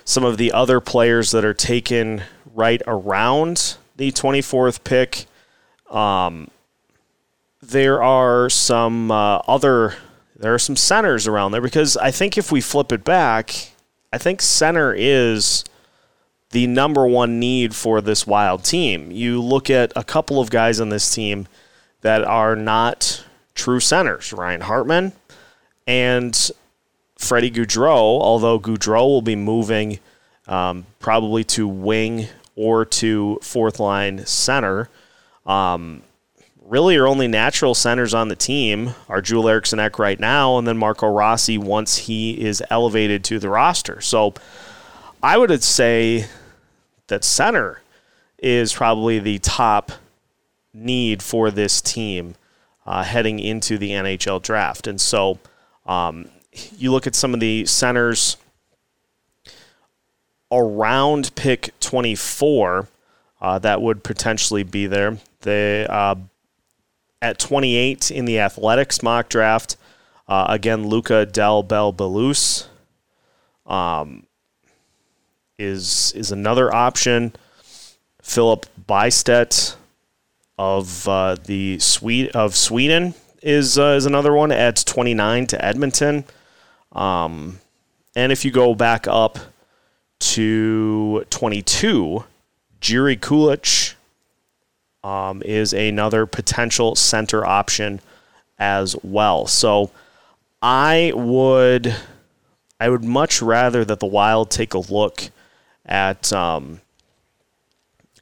some 0.04 0.24
of 0.24 0.36
the 0.36 0.52
other 0.52 0.80
players 0.80 1.30
that 1.30 1.44
are 1.44 1.54
taken 1.54 2.22
right 2.54 2.82
around 2.86 3.76
the 3.96 4.12
24th 4.12 4.84
pick, 4.84 5.26
um, 5.90 6.48
there 7.62 8.02
are 8.02 8.50
some 8.50 9.10
uh, 9.10 9.36
other 9.46 9.94
there 10.36 10.52
are 10.52 10.58
some 10.58 10.74
centers 10.74 11.28
around 11.28 11.52
there 11.52 11.60
because 11.60 11.96
I 11.96 12.10
think 12.10 12.36
if 12.36 12.50
we 12.50 12.60
flip 12.60 12.90
it 12.90 13.04
back, 13.04 13.70
I 14.12 14.18
think 14.18 14.42
center 14.42 14.92
is 14.92 15.64
the 16.52 16.66
number 16.66 17.06
one 17.06 17.40
need 17.40 17.74
for 17.74 18.00
this 18.00 18.26
wild 18.26 18.64
team. 18.64 19.10
You 19.10 19.42
look 19.42 19.68
at 19.68 19.92
a 19.96 20.04
couple 20.04 20.40
of 20.40 20.50
guys 20.50 20.80
on 20.80 20.90
this 20.90 21.12
team 21.12 21.48
that 22.02 22.22
are 22.22 22.54
not 22.54 23.24
true 23.54 23.80
centers, 23.80 24.32
Ryan 24.32 24.62
Hartman 24.62 25.12
and 25.86 26.50
Freddie 27.18 27.50
Gaudreau, 27.50 28.20
although 28.20 28.58
Gaudreau 28.58 29.06
will 29.06 29.22
be 29.22 29.36
moving 29.36 29.98
um, 30.46 30.86
probably 31.00 31.44
to 31.44 31.66
wing 31.66 32.28
or 32.56 32.84
to 32.84 33.38
fourth 33.42 33.80
line 33.80 34.26
center. 34.26 34.88
Um, 35.46 36.02
really, 36.64 36.94
your 36.94 37.08
only 37.08 37.28
natural 37.28 37.74
centers 37.74 38.14
on 38.14 38.28
the 38.28 38.36
team 38.36 38.94
are 39.08 39.22
Joel 39.22 39.48
Eriksson 39.48 39.78
Ek 39.78 39.98
right 39.98 40.18
now, 40.18 40.58
and 40.58 40.66
then 40.66 40.76
Marco 40.76 41.08
Rossi 41.08 41.58
once 41.58 41.96
he 41.96 42.40
is 42.40 42.62
elevated 42.70 43.24
to 43.24 43.38
the 43.38 43.48
roster. 43.48 44.00
So 44.00 44.34
I 45.22 45.38
would 45.38 45.62
say 45.62 46.26
that 47.12 47.24
center 47.24 47.82
is 48.38 48.72
probably 48.72 49.18
the 49.18 49.38
top 49.38 49.92
need 50.72 51.22
for 51.22 51.50
this 51.50 51.82
team 51.82 52.34
uh, 52.86 53.04
heading 53.04 53.38
into 53.38 53.76
the 53.76 53.90
NHL 53.90 54.40
draft. 54.40 54.86
And 54.86 54.98
so 54.98 55.38
um, 55.84 56.30
you 56.78 56.90
look 56.90 57.06
at 57.06 57.14
some 57.14 57.34
of 57.34 57.40
the 57.40 57.66
centers 57.66 58.38
around 60.50 61.34
pick 61.34 61.78
24 61.80 62.88
uh, 63.42 63.58
that 63.58 63.82
would 63.82 64.02
potentially 64.02 64.62
be 64.62 64.86
there. 64.86 65.18
They 65.42 65.86
uh, 65.86 66.14
at 67.20 67.38
28 67.38 68.10
in 68.10 68.24
the 68.24 68.40
athletics 68.40 69.02
mock 69.02 69.28
draft. 69.28 69.76
Uh, 70.26 70.46
again, 70.48 70.86
Luca 70.86 71.26
Del 71.26 71.62
Bel 71.62 71.92
Belluz 71.92 72.68
um, 73.66 74.26
is 75.58 76.12
is 76.14 76.32
another 76.32 76.72
option. 76.74 77.32
Filip 78.22 78.66
Bystedt 78.88 79.76
of 80.58 81.08
uh, 81.08 81.36
the 81.44 81.78
Swede 81.78 82.28
of 82.28 82.54
Sweden 82.54 83.14
is 83.42 83.78
uh, 83.78 83.94
is 83.96 84.06
another 84.06 84.32
one. 84.32 84.52
Adds 84.52 84.84
29 84.84 85.46
to 85.48 85.64
Edmonton. 85.64 86.24
Um, 86.92 87.58
and 88.14 88.30
if 88.30 88.44
you 88.44 88.50
go 88.50 88.74
back 88.74 89.06
up 89.08 89.38
to 90.20 91.24
22, 91.30 92.24
Jiri 92.80 93.18
Kulich 93.18 93.94
um, 95.02 95.42
is 95.42 95.72
another 95.72 96.26
potential 96.26 96.94
center 96.94 97.44
option 97.44 98.00
as 98.58 98.94
well. 99.02 99.46
So 99.46 99.90
I 100.60 101.12
would 101.14 101.94
I 102.78 102.88
would 102.88 103.04
much 103.04 103.42
rather 103.42 103.84
that 103.84 104.00
the 104.00 104.06
Wild 104.06 104.50
take 104.50 104.74
a 104.74 104.78
look 104.78 105.30
at 105.86 106.32
um, 106.32 106.80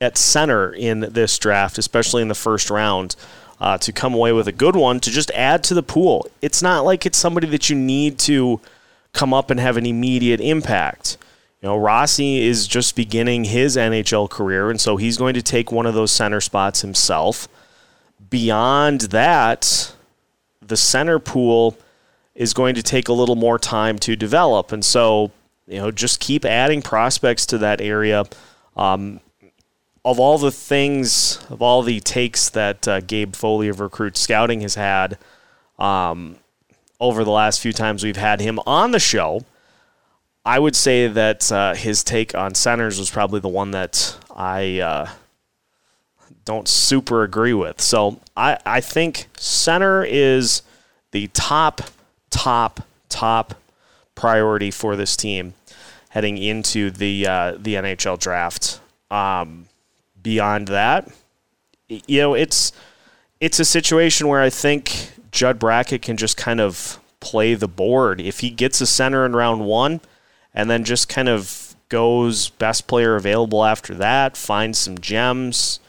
at 0.00 0.16
center 0.16 0.72
in 0.72 1.00
this 1.00 1.38
draft, 1.38 1.78
especially 1.78 2.22
in 2.22 2.28
the 2.28 2.34
first 2.34 2.70
round, 2.70 3.16
uh, 3.60 3.76
to 3.78 3.92
come 3.92 4.14
away 4.14 4.32
with 4.32 4.48
a 4.48 4.52
good 4.52 4.74
one 4.74 5.00
to 5.00 5.10
just 5.10 5.30
add 5.32 5.62
to 5.64 5.74
the 5.74 5.82
pool. 5.82 6.26
It's 6.40 6.62
not 6.62 6.84
like 6.84 7.04
it's 7.04 7.18
somebody 7.18 7.46
that 7.48 7.68
you 7.68 7.76
need 7.76 8.18
to 8.20 8.60
come 9.12 9.34
up 9.34 9.50
and 9.50 9.60
have 9.60 9.76
an 9.76 9.86
immediate 9.86 10.40
impact. 10.40 11.18
You 11.60 11.68
know, 11.68 11.76
Rossi 11.76 12.40
is 12.40 12.66
just 12.66 12.96
beginning 12.96 13.44
his 13.44 13.76
NHL 13.76 14.30
career, 14.30 14.70
and 14.70 14.80
so 14.80 14.96
he's 14.96 15.18
going 15.18 15.34
to 15.34 15.42
take 15.42 15.70
one 15.70 15.84
of 15.84 15.92
those 15.92 16.10
center 16.10 16.40
spots 16.40 16.80
himself. 16.80 17.48
Beyond 18.30 19.02
that, 19.02 19.92
the 20.62 20.76
center 20.76 21.18
pool 21.18 21.76
is 22.34 22.54
going 22.54 22.74
to 22.76 22.82
take 22.82 23.08
a 23.08 23.12
little 23.12 23.36
more 23.36 23.58
time 23.58 23.98
to 23.98 24.16
develop, 24.16 24.72
and 24.72 24.82
so 24.82 25.32
you 25.70 25.78
know, 25.78 25.90
just 25.92 26.18
keep 26.18 26.44
adding 26.44 26.82
prospects 26.82 27.46
to 27.46 27.58
that 27.58 27.80
area. 27.80 28.24
Um, 28.76 29.20
of 30.04 30.18
all 30.18 30.36
the 30.36 30.50
things, 30.50 31.38
of 31.48 31.62
all 31.62 31.82
the 31.82 32.00
takes 32.00 32.48
that 32.50 32.88
uh, 32.88 33.00
Gabe 33.00 33.34
Foley 33.34 33.68
of 33.68 33.78
Recruit 33.78 34.16
Scouting 34.16 34.62
has 34.62 34.74
had 34.74 35.16
um, 35.78 36.36
over 36.98 37.22
the 37.22 37.30
last 37.30 37.60
few 37.60 37.72
times 37.72 38.02
we've 38.02 38.16
had 38.16 38.40
him 38.40 38.58
on 38.66 38.90
the 38.90 38.98
show, 38.98 39.44
I 40.44 40.58
would 40.58 40.74
say 40.74 41.06
that 41.06 41.52
uh, 41.52 41.74
his 41.74 42.02
take 42.02 42.34
on 42.34 42.54
centers 42.54 42.98
was 42.98 43.10
probably 43.10 43.40
the 43.40 43.48
one 43.48 43.70
that 43.70 44.16
I 44.34 44.80
uh, 44.80 45.08
don't 46.44 46.66
super 46.66 47.22
agree 47.22 47.54
with. 47.54 47.80
So 47.80 48.20
I, 48.36 48.58
I 48.66 48.80
think 48.80 49.28
center 49.36 50.02
is 50.02 50.62
the 51.12 51.28
top, 51.28 51.82
top, 52.30 52.80
top 53.08 53.54
priority 54.20 54.70
for 54.70 54.96
this 54.96 55.16
team 55.16 55.54
heading 56.10 56.36
into 56.36 56.90
the 56.90 57.26
uh, 57.26 57.56
the 57.58 57.74
NHL 57.74 58.18
draft. 58.18 58.80
Um, 59.10 59.66
beyond 60.22 60.68
that, 60.68 61.10
you 61.88 62.20
know, 62.20 62.34
it's 62.34 62.72
it's 63.40 63.58
a 63.58 63.64
situation 63.64 64.28
where 64.28 64.42
I 64.42 64.50
think 64.50 65.12
Judd 65.32 65.58
Brackett 65.58 66.02
can 66.02 66.18
just 66.18 66.36
kind 66.36 66.60
of 66.60 67.00
play 67.20 67.54
the 67.54 67.66
board. 67.66 68.20
If 68.20 68.40
he 68.40 68.50
gets 68.50 68.80
a 68.82 68.86
center 68.86 69.24
in 69.24 69.34
round 69.34 69.64
one, 69.64 70.02
and 70.52 70.70
then 70.70 70.84
just 70.84 71.08
kind 71.08 71.28
of 71.28 71.74
goes 71.88 72.50
best 72.50 72.86
player 72.86 73.16
available 73.16 73.64
after 73.64 73.94
that, 73.94 74.36
finds 74.36 74.78
some 74.78 74.98
gems. 74.98 75.80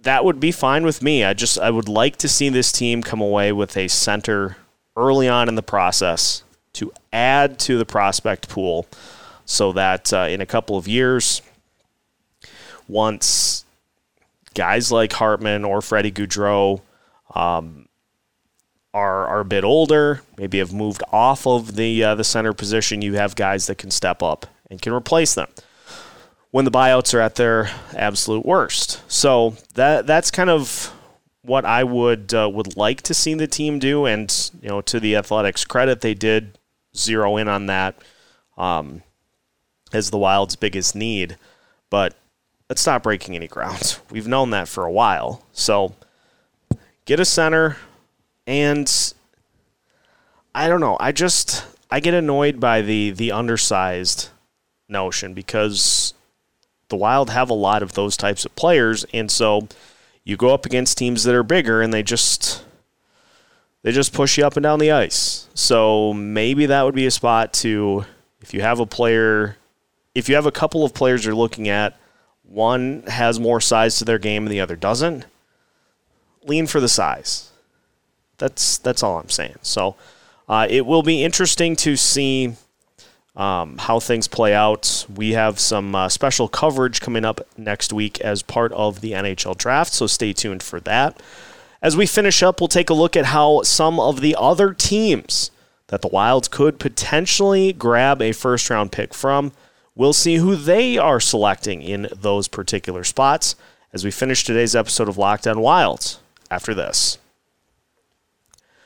That 0.00 0.24
would 0.24 0.40
be 0.40 0.52
fine 0.52 0.84
with 0.84 1.02
me. 1.02 1.22
I 1.22 1.34
just 1.34 1.58
I 1.58 1.70
would 1.70 1.88
like 1.88 2.16
to 2.16 2.28
see 2.28 2.48
this 2.48 2.72
team 2.72 3.02
come 3.02 3.20
away 3.20 3.52
with 3.52 3.76
a 3.76 3.88
center 3.88 4.56
early 4.96 5.28
on 5.28 5.48
in 5.48 5.54
the 5.54 5.62
process 5.62 6.42
to 6.74 6.92
add 7.12 7.58
to 7.60 7.78
the 7.78 7.84
prospect 7.84 8.48
pool 8.48 8.86
so 9.44 9.72
that 9.72 10.12
uh, 10.12 10.26
in 10.28 10.40
a 10.40 10.46
couple 10.46 10.76
of 10.76 10.86
years 10.86 11.42
once 12.88 13.64
guys 14.54 14.90
like 14.90 15.12
Hartman 15.12 15.64
or 15.64 15.80
Freddie 15.80 16.12
Gaudreau 16.12 16.80
um, 17.34 17.88
are 18.94 19.26
are 19.26 19.40
a 19.40 19.44
bit 19.44 19.64
older, 19.64 20.22
maybe 20.36 20.58
have 20.58 20.72
moved 20.72 21.02
off 21.12 21.46
of 21.46 21.76
the 21.76 22.02
uh, 22.02 22.14
the 22.14 22.24
center 22.24 22.52
position, 22.52 23.02
you 23.02 23.14
have 23.14 23.36
guys 23.36 23.66
that 23.66 23.78
can 23.78 23.90
step 23.90 24.22
up 24.22 24.46
and 24.70 24.82
can 24.82 24.92
replace 24.92 25.34
them 25.34 25.48
when 26.50 26.64
the 26.64 26.70
buyouts 26.70 27.14
are 27.14 27.20
at 27.20 27.36
their 27.36 27.70
absolute 27.94 28.44
worst. 28.44 29.02
So 29.10 29.56
that 29.74 30.06
that's 30.06 30.30
kind 30.30 30.50
of 30.50 30.92
what 31.42 31.64
I 31.64 31.84
would 31.84 32.34
uh, 32.34 32.50
would 32.52 32.76
like 32.76 33.02
to 33.02 33.14
see 33.14 33.34
the 33.34 33.46
team 33.46 33.78
do, 33.78 34.06
and 34.06 34.50
you 34.62 34.68
know, 34.68 34.80
to 34.82 34.98
the 34.98 35.16
Athletics' 35.16 35.64
credit, 35.64 36.00
they 36.00 36.14
did 36.14 36.57
zero 36.98 37.36
in 37.36 37.48
on 37.48 37.66
that 37.66 37.96
um, 38.56 39.02
as 39.92 40.10
the 40.10 40.18
Wild's 40.18 40.56
biggest 40.56 40.94
need. 40.94 41.36
But 41.90 42.14
let's 42.68 42.86
not 42.86 43.02
breaking 43.02 43.36
any 43.36 43.48
ground. 43.48 43.98
We've 44.10 44.28
known 44.28 44.50
that 44.50 44.68
for 44.68 44.84
a 44.84 44.92
while. 44.92 45.44
So 45.52 45.94
get 47.04 47.20
a 47.20 47.24
center, 47.24 47.76
and 48.46 49.14
I 50.54 50.68
don't 50.68 50.80
know. 50.80 50.96
I 51.00 51.12
just 51.12 51.64
I 51.90 52.00
get 52.00 52.14
annoyed 52.14 52.60
by 52.60 52.82
the 52.82 53.10
the 53.10 53.32
undersized 53.32 54.30
notion 54.88 55.34
because 55.34 56.14
the 56.88 56.96
Wild 56.96 57.30
have 57.30 57.50
a 57.50 57.54
lot 57.54 57.82
of 57.82 57.92
those 57.92 58.16
types 58.16 58.44
of 58.44 58.54
players, 58.56 59.04
and 59.12 59.30
so 59.30 59.68
you 60.24 60.36
go 60.36 60.52
up 60.52 60.66
against 60.66 60.98
teams 60.98 61.24
that 61.24 61.34
are 61.34 61.42
bigger, 61.42 61.80
and 61.80 61.92
they 61.92 62.02
just 62.02 62.64
they 63.82 63.92
just 63.92 64.12
push 64.12 64.36
you 64.36 64.44
up 64.44 64.56
and 64.56 64.62
down 64.62 64.78
the 64.78 64.90
ice. 64.90 65.37
So 65.58 66.12
maybe 66.14 66.66
that 66.66 66.84
would 66.84 66.94
be 66.94 67.06
a 67.06 67.10
spot 67.10 67.52
to 67.54 68.04
if 68.40 68.54
you 68.54 68.60
have 68.60 68.78
a 68.78 68.86
player, 68.86 69.56
if 70.14 70.28
you 70.28 70.36
have 70.36 70.46
a 70.46 70.52
couple 70.52 70.84
of 70.84 70.94
players 70.94 71.24
you're 71.24 71.34
looking 71.34 71.68
at, 71.68 71.98
one 72.44 73.02
has 73.08 73.40
more 73.40 73.60
size 73.60 73.98
to 73.98 74.04
their 74.04 74.20
game 74.20 74.44
and 74.44 74.52
the 74.52 74.60
other 74.60 74.76
doesn't. 74.76 75.26
Lean 76.44 76.68
for 76.68 76.80
the 76.80 76.88
size. 76.88 77.50
That's 78.38 78.78
that's 78.78 79.02
all 79.02 79.18
I'm 79.18 79.30
saying. 79.30 79.56
So 79.62 79.96
uh, 80.48 80.68
it 80.70 80.86
will 80.86 81.02
be 81.02 81.24
interesting 81.24 81.74
to 81.76 81.96
see 81.96 82.54
um, 83.34 83.78
how 83.78 83.98
things 83.98 84.28
play 84.28 84.54
out. 84.54 85.06
We 85.12 85.32
have 85.32 85.58
some 85.58 85.92
uh, 85.92 86.08
special 86.08 86.46
coverage 86.46 87.00
coming 87.00 87.24
up 87.24 87.40
next 87.56 87.92
week 87.92 88.20
as 88.20 88.42
part 88.42 88.70
of 88.74 89.00
the 89.00 89.10
NHL 89.10 89.58
draft, 89.58 89.92
so 89.92 90.06
stay 90.06 90.32
tuned 90.32 90.62
for 90.62 90.78
that. 90.82 91.20
As 91.80 91.96
we 91.96 92.06
finish 92.06 92.42
up, 92.42 92.60
we'll 92.60 92.68
take 92.68 92.90
a 92.90 92.94
look 92.94 93.16
at 93.16 93.26
how 93.26 93.62
some 93.62 94.00
of 94.00 94.20
the 94.20 94.34
other 94.38 94.72
teams 94.72 95.50
that 95.88 96.02
the 96.02 96.08
Wilds 96.08 96.48
could 96.48 96.78
potentially 96.78 97.72
grab 97.72 98.20
a 98.20 98.32
first 98.32 98.68
round 98.68 98.92
pick 98.92 99.14
from. 99.14 99.52
We'll 99.94 100.12
see 100.12 100.36
who 100.36 100.54
they 100.54 100.98
are 100.98 101.20
selecting 101.20 101.82
in 101.82 102.08
those 102.14 102.48
particular 102.48 103.04
spots 103.04 103.56
as 103.92 104.04
we 104.04 104.10
finish 104.10 104.44
today's 104.44 104.76
episode 104.76 105.08
of 105.08 105.18
Locked 105.18 105.46
On 105.46 105.60
Wilds 105.60 106.20
after 106.50 106.74
this. 106.74 107.18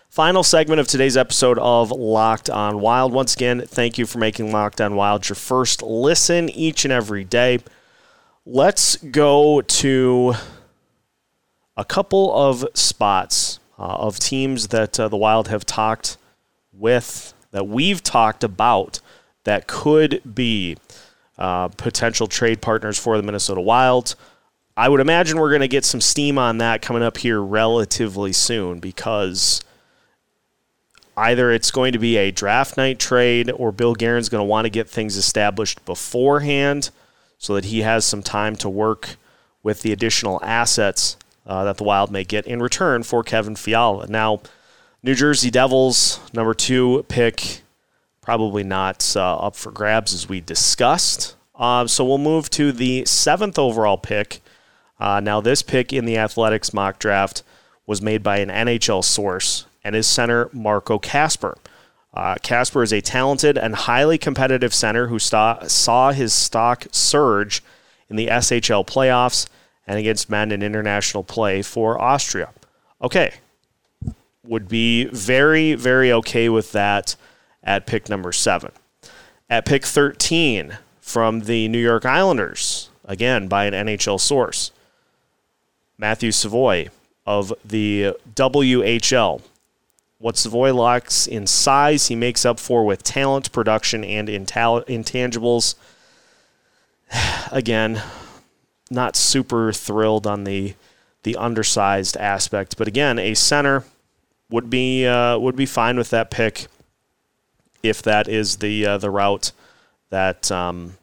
Final 0.08 0.42
segment 0.42 0.78
of 0.78 0.86
today's 0.86 1.16
episode 1.16 1.58
of 1.58 1.90
Locked 1.90 2.50
On 2.50 2.80
Wild. 2.80 3.12
Once 3.12 3.34
again, 3.34 3.62
thank 3.66 3.96
you 3.96 4.04
for 4.04 4.18
making 4.18 4.52
Locked 4.52 4.80
On 4.80 4.94
Wild 4.94 5.28
your 5.28 5.36
first 5.36 5.82
listen 5.82 6.50
each 6.50 6.84
and 6.84 6.92
every 6.92 7.24
day. 7.24 7.60
Let's 8.44 8.96
go 8.96 9.62
to 9.62 10.34
a 11.76 11.84
couple 11.84 12.34
of 12.34 12.66
spots 12.74 13.58
uh, 13.78 13.82
of 13.82 14.18
teams 14.18 14.68
that 14.68 14.98
uh, 15.00 15.08
the 15.08 15.16
Wild 15.16 15.48
have 15.48 15.64
talked 15.64 16.16
with, 16.72 17.34
that 17.50 17.66
we've 17.66 18.02
talked 18.02 18.44
about, 18.44 19.00
that 19.44 19.66
could 19.66 20.20
be 20.34 20.76
uh, 21.38 21.68
potential 21.68 22.26
trade 22.26 22.60
partners 22.60 22.98
for 22.98 23.16
the 23.16 23.22
Minnesota 23.22 23.60
Wild. 23.60 24.14
I 24.76 24.88
would 24.88 25.00
imagine 25.00 25.38
we're 25.38 25.50
going 25.50 25.60
to 25.60 25.68
get 25.68 25.84
some 25.84 26.00
steam 26.00 26.38
on 26.38 26.58
that 26.58 26.80
coming 26.80 27.02
up 27.02 27.18
here 27.18 27.42
relatively 27.42 28.32
soon 28.32 28.78
because 28.78 29.62
either 31.16 31.50
it's 31.50 31.70
going 31.70 31.92
to 31.92 31.98
be 31.98 32.16
a 32.16 32.30
draft 32.30 32.76
night 32.76 32.98
trade 32.98 33.50
or 33.50 33.70
Bill 33.72 33.94
Guerin's 33.94 34.28
going 34.28 34.40
to 34.40 34.46
want 34.46 34.64
to 34.64 34.70
get 34.70 34.88
things 34.88 35.16
established 35.16 35.84
beforehand 35.84 36.90
so 37.36 37.54
that 37.54 37.66
he 37.66 37.82
has 37.82 38.04
some 38.04 38.22
time 38.22 38.56
to 38.56 38.68
work 38.68 39.16
with 39.62 39.82
the 39.82 39.92
additional 39.92 40.42
assets 40.42 41.16
uh, 41.46 41.64
that 41.64 41.76
the 41.76 41.84
Wild 41.84 42.10
may 42.10 42.24
get 42.24 42.46
in 42.46 42.62
return 42.62 43.02
for 43.02 43.22
Kevin 43.22 43.56
Fiala. 43.56 44.06
Now, 44.06 44.40
New 45.02 45.14
Jersey 45.14 45.50
Devils, 45.50 46.20
number 46.32 46.54
two 46.54 47.04
pick, 47.08 47.62
probably 48.20 48.62
not 48.62 49.14
uh, 49.16 49.36
up 49.36 49.56
for 49.56 49.72
grabs 49.72 50.14
as 50.14 50.28
we 50.28 50.40
discussed. 50.40 51.34
Uh, 51.54 51.86
so 51.86 52.04
we'll 52.04 52.18
move 52.18 52.48
to 52.50 52.72
the 52.72 53.04
seventh 53.04 53.58
overall 53.58 53.98
pick. 53.98 54.40
Uh, 54.98 55.20
now, 55.20 55.40
this 55.40 55.62
pick 55.62 55.92
in 55.92 56.04
the 56.04 56.16
Athletics 56.16 56.72
mock 56.72 56.98
draft 56.98 57.42
was 57.86 58.00
made 58.00 58.22
by 58.22 58.38
an 58.38 58.48
NHL 58.48 59.02
source 59.02 59.66
and 59.82 59.96
is 59.96 60.06
center, 60.06 60.48
Marco 60.52 60.98
Kasper. 60.98 61.58
Uh, 62.14 62.36
Kasper 62.42 62.82
is 62.82 62.92
a 62.92 63.00
talented 63.00 63.56
and 63.58 63.74
highly 63.74 64.18
competitive 64.18 64.74
center 64.74 65.08
who 65.08 65.18
st- 65.18 65.70
saw 65.70 66.12
his 66.12 66.32
stock 66.32 66.86
surge 66.92 67.62
in 68.08 68.16
the 68.16 68.28
SHL 68.28 68.86
playoffs 68.86 69.48
and 69.86 69.98
against 69.98 70.30
men 70.30 70.52
in 70.52 70.62
international 70.62 71.24
play 71.24 71.62
for 71.62 72.00
Austria. 72.00 72.50
Okay. 73.00 73.34
Would 74.44 74.68
be 74.68 75.04
very, 75.06 75.74
very 75.74 76.12
okay 76.12 76.48
with 76.48 76.72
that 76.72 77.16
at 77.62 77.86
pick 77.86 78.08
number 78.08 78.32
seven. 78.32 78.72
At 79.48 79.64
pick 79.64 79.84
13 79.84 80.78
from 81.00 81.40
the 81.40 81.68
New 81.68 81.78
York 81.78 82.04
Islanders, 82.04 82.90
again 83.04 83.48
by 83.48 83.66
an 83.66 83.74
NHL 83.74 84.18
source, 84.18 84.70
Matthew 85.98 86.32
Savoy 86.32 86.88
of 87.26 87.52
the 87.64 88.16
WHL 88.34 89.42
what 90.22 90.36
Savoy 90.36 90.72
lacks 90.72 91.26
in 91.26 91.48
size, 91.48 92.06
he 92.06 92.14
makes 92.14 92.44
up 92.44 92.60
for 92.60 92.84
with 92.84 93.02
talent, 93.02 93.50
production, 93.50 94.04
and 94.04 94.28
intangibles. 94.28 95.74
Again, 97.50 98.00
not 98.92 99.16
super 99.16 99.72
thrilled 99.72 100.26
on 100.26 100.44
the 100.44 100.74
the 101.24 101.36
undersized 101.36 102.16
aspect, 102.16 102.76
but 102.76 102.88
again, 102.88 103.18
a 103.18 103.34
center 103.34 103.84
would 104.50 104.68
be 104.68 105.06
uh, 105.06 105.38
would 105.38 105.56
be 105.56 105.66
fine 105.66 105.96
with 105.96 106.10
that 106.10 106.30
pick 106.30 106.66
if 107.82 108.02
that 108.02 108.28
is 108.28 108.58
the 108.58 108.86
uh, 108.86 108.98
the 108.98 109.10
route 109.10 109.52
that 110.10 110.50
um, 110.50 110.98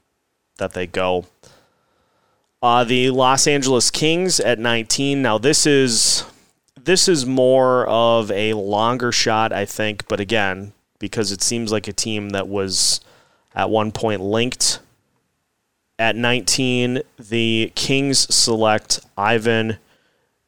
that 0.57 0.73
they 0.73 0.87
go. 0.87 1.25
Uh, 2.61 2.83
the 2.83 3.09
Los 3.09 3.47
Angeles 3.47 3.89
Kings 3.89 4.39
at 4.39 4.59
19. 4.59 5.21
Now 5.21 5.37
this 5.37 5.65
is 5.65 6.25
this 6.81 7.07
is 7.07 7.25
more 7.25 7.87
of 7.87 8.31
a 8.31 8.53
longer 8.53 9.11
shot, 9.11 9.51
I 9.53 9.65
think, 9.65 10.07
but 10.07 10.19
again, 10.19 10.73
because 10.99 11.31
it 11.31 11.41
seems 11.41 11.71
like 11.71 11.87
a 11.87 11.93
team 11.93 12.31
that 12.31 12.47
was 12.47 13.01
at 13.55 13.69
one 13.69 13.91
point 13.91 14.21
linked. 14.21 14.79
At 15.99 16.15
19, 16.15 17.01
the 17.19 17.73
Kings 17.75 18.33
select 18.33 19.01
Ivan 19.17 19.77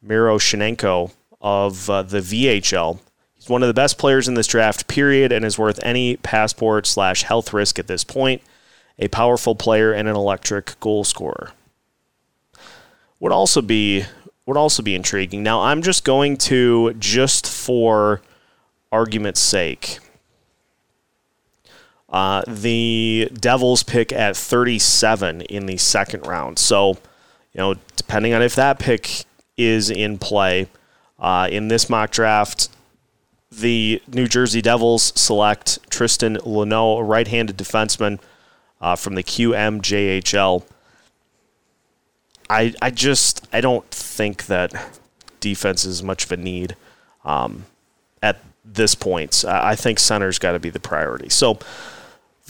Miroshnichenko 0.04 1.12
of 1.42 1.90
uh, 1.90 2.04
the 2.04 2.20
VHL. 2.20 3.00
He's 3.36 3.50
one 3.50 3.62
of 3.62 3.68
the 3.68 3.74
best 3.74 3.98
players 3.98 4.30
in 4.30 4.36
this 4.36 4.48
draft, 4.48 4.88
period, 4.88 5.34
and 5.34 5.44
is 5.44 5.60
worth 5.60 5.80
any 5.84 6.16
passport 6.16 6.88
slash 6.88 7.24
health 7.24 7.52
risk 7.52 7.80
at 7.80 7.88
this 7.88 8.06
point. 8.06 8.42
A 8.98 9.10
powerful 9.10 9.54
player 9.54 9.92
and 9.92 10.08
an 10.08 10.16
electric 10.16 10.80
goal 10.80 11.04
scorer. 11.04 11.52
Would 13.20 13.34
also 13.34 13.62
be 13.62 14.06
would 14.46 14.58
also 14.58 14.82
be 14.82 14.96
intriguing. 14.96 15.44
Now, 15.44 15.62
I'm 15.62 15.82
just 15.82 16.04
going 16.04 16.38
to, 16.38 16.94
just 16.94 17.46
for 17.48 18.22
argument's 18.92 19.40
sake, 19.40 20.00
uh, 22.12 22.44
the 22.46 23.30
Devils 23.34 23.84
pick 23.84 24.12
at 24.12 24.36
37 24.36 25.42
in 25.42 25.66
the 25.66 25.78
second 25.78 26.28
round. 26.28 26.60
So, 26.60 26.98
you 27.54 27.58
know, 27.58 27.76
depending 27.96 28.34
on 28.34 28.42
if 28.42 28.56
that 28.56 28.80
pick 28.80 29.24
is 29.58 29.90
in 29.90 30.18
play 30.18 30.68
uh, 31.20 31.48
in 31.50 31.70
this 31.70 31.90
mock 31.90 32.12
draft, 32.12 32.70
the 33.50 34.02
New 34.08 34.28
Jersey 34.28 34.62
Devils 34.62 35.14
select 35.16 35.80
Tristan 35.90 36.38
Luneau, 36.38 37.00
a 37.00 37.04
right 37.04 37.28
handed 37.28 37.58
defenseman 37.58 38.20
uh, 38.82 38.96
from 38.96 39.16
the 39.16 39.24
QMJHL. 39.24 40.64
I 42.50 42.74
I 42.82 42.92
just 42.92 43.48
I 43.54 43.62
don't 43.62 43.90
think 43.90 44.48
that 44.48 45.00
defense 45.40 45.86
is 45.86 46.04
much 46.04 46.26
of 46.26 46.32
a 46.32 46.38
need 46.38 46.76
um, 47.24 47.66
at 48.22 48.42
this 48.66 48.96
point. 48.96 49.46
I 49.46 49.76
think 49.76 50.00
center's 50.00 50.40
got 50.40 50.54
to 50.54 50.60
be 50.60 50.70
the 50.70 50.80
priority. 50.80 51.30
So 51.30 51.60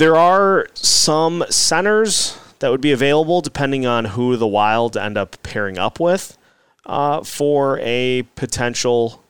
there 0.02 0.16
are 0.16 0.68
some 0.74 1.46
centers 1.52 2.36
that 2.58 2.72
would 2.72 2.82
be 2.82 2.92
available 2.92 3.40
depending 3.40 3.86
on 3.86 4.06
who 4.06 4.36
the 4.36 4.48
Wild 4.48 4.98
end 4.98 5.16
up 5.16 5.38
pairing 5.44 5.78
up 5.78 6.00
with 6.00 6.40
uh, 6.88 7.24
for 7.24 7.78
a 7.84 8.24
potential 8.36 9.22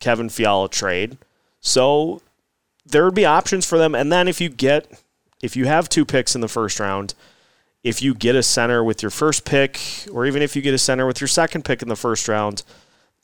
Kevin 0.00 0.28
Fiala 0.28 0.68
trade. 0.68 1.18
So 1.60 2.20
there 2.84 3.04
would 3.04 3.14
be 3.14 3.24
options 3.24 3.64
for 3.64 3.78
them. 3.78 3.94
And 3.94 4.10
then 4.10 4.26
if 4.26 4.40
you 4.40 4.48
get 4.48 5.00
if 5.40 5.54
you 5.54 5.66
have 5.66 5.88
two 5.88 6.04
picks 6.04 6.34
in 6.34 6.40
the 6.40 6.48
first 6.48 6.80
round 6.80 7.14
if 7.84 8.02
you 8.02 8.12
get 8.12 8.34
a 8.34 8.42
center 8.42 8.82
with 8.82 9.02
your 9.02 9.10
first 9.10 9.44
pick, 9.44 9.80
or 10.12 10.26
even 10.26 10.42
if 10.42 10.56
you 10.56 10.62
get 10.62 10.74
a 10.74 10.78
center 10.78 11.06
with 11.06 11.20
your 11.20 11.28
second 11.28 11.64
pick 11.64 11.80
in 11.80 11.88
the 11.88 11.94
first 11.94 12.26
round, 12.26 12.64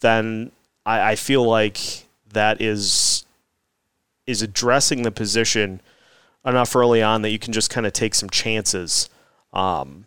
then 0.00 0.52
I, 0.87 1.11
I 1.11 1.16
feel 1.16 1.44
like 1.44 2.07
that 2.33 2.61
is 2.61 3.24
is 4.28 4.42
addressing 4.42 5.02
the 5.02 5.11
position 5.11 5.80
enough 6.44 6.74
early 6.76 7.02
on 7.02 7.22
that 7.22 7.30
you 7.30 7.38
can 7.38 7.52
just 7.52 7.70
kind 7.70 7.87
of 7.87 7.92
take 7.92 8.14
some 8.14 8.30
chances 8.30 9.09
um, 9.52 10.07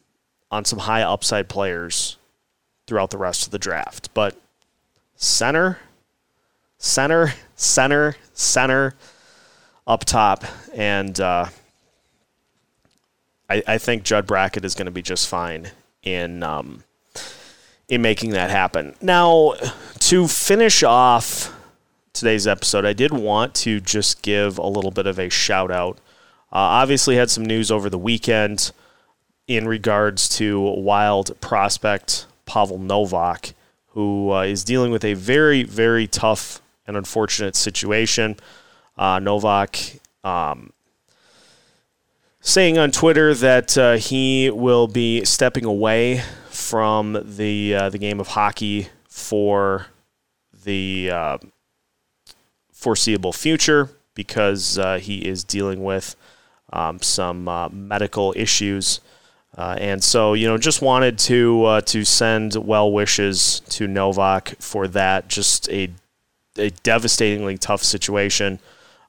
on 0.51 0.65
some 0.65 0.79
high 0.79 1.01
upside 1.01 1.49
players 1.49 2.17
throughout 2.85 3.09
the 3.09 3.17
rest 3.17 3.45
of 3.45 3.51
the 3.51 3.59
draft. 3.59 4.13
But 4.13 4.39
center, 5.15 5.79
center, 6.77 7.33
center, 7.55 8.15
center 8.33 8.95
up 9.85 10.05
top, 10.05 10.43
and 10.73 11.19
uh, 11.19 11.47
I, 13.49 13.63
I, 13.65 13.77
think 13.77 14.03
Judd 14.03 14.27
Brackett 14.27 14.65
is 14.65 14.75
going 14.75 14.85
to 14.87 14.91
be 14.91 15.01
just 15.01 15.27
fine 15.27 15.71
in 16.03 16.43
um, 16.43 16.83
in 17.87 18.01
making 18.01 18.31
that 18.31 18.49
happen. 18.49 18.95
Now, 19.01 19.53
to 19.99 20.27
finish 20.27 20.83
off 20.83 21.55
today's 22.11 22.47
episode, 22.47 22.85
I 22.85 22.93
did 22.93 23.13
want 23.13 23.55
to 23.55 23.79
just 23.79 24.21
give 24.21 24.57
a 24.57 24.67
little 24.67 24.91
bit 24.91 25.07
of 25.07 25.17
a 25.19 25.29
shout 25.29 25.71
out. 25.71 25.99
Uh, 26.51 26.81
obviously, 26.81 27.15
had 27.15 27.29
some 27.29 27.45
news 27.45 27.69
over 27.69 27.89
the 27.89 27.97
weekend 27.97 28.71
in 29.47 29.67
regards 29.67 30.29
to 30.29 30.59
wild 30.59 31.39
prospect 31.41 32.25
Pavel 32.45 32.79
Novak, 32.79 33.53
who 33.89 34.31
uh, 34.31 34.41
is 34.41 34.63
dealing 34.63 34.91
with 34.91 35.03
a 35.03 35.13
very, 35.13 35.63
very 35.63 36.07
tough 36.07 36.61
and 36.85 36.95
unfortunate 36.95 37.55
situation. 37.55 38.37
Uh, 38.97 39.19
Novak 39.19 39.99
um, 40.23 40.71
saying 42.39 42.77
on 42.77 42.91
Twitter 42.91 43.33
that 43.33 43.77
uh, 43.77 43.93
he 43.97 44.49
will 44.49 44.87
be 44.87 45.25
stepping 45.25 45.65
away 45.65 46.23
from 46.49 47.21
the 47.23 47.75
uh, 47.75 47.89
the 47.89 47.97
game 47.97 48.19
of 48.19 48.29
hockey 48.29 48.87
for 49.07 49.87
the 50.63 51.09
uh, 51.11 51.37
foreseeable 52.71 53.33
future 53.33 53.89
because 54.15 54.77
uh, 54.77 54.97
he 54.97 55.27
is 55.27 55.43
dealing 55.43 55.83
with 55.83 56.15
um, 56.73 57.01
some 57.01 57.47
uh, 57.47 57.69
medical 57.69 58.33
issues. 58.35 58.99
Uh, 59.57 59.75
and 59.79 60.03
so, 60.03 60.33
you 60.33 60.47
know, 60.47 60.57
just 60.57 60.81
wanted 60.81 61.17
to 61.17 61.63
uh, 61.65 61.81
to 61.81 62.03
send 62.03 62.55
well 62.55 62.91
wishes 62.91 63.61
to 63.69 63.87
Novak 63.87 64.55
for 64.59 64.87
that. 64.89 65.27
Just 65.27 65.69
a 65.69 65.89
a 66.57 66.69
devastatingly 66.83 67.57
tough 67.57 67.83
situation 67.83 68.59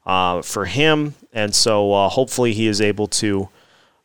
uh, 0.06 0.42
for 0.42 0.64
him, 0.64 1.14
and 1.32 1.54
so 1.54 1.92
uh, 1.92 2.08
hopefully 2.08 2.52
he 2.54 2.66
is 2.66 2.80
able 2.80 3.08
to 3.08 3.48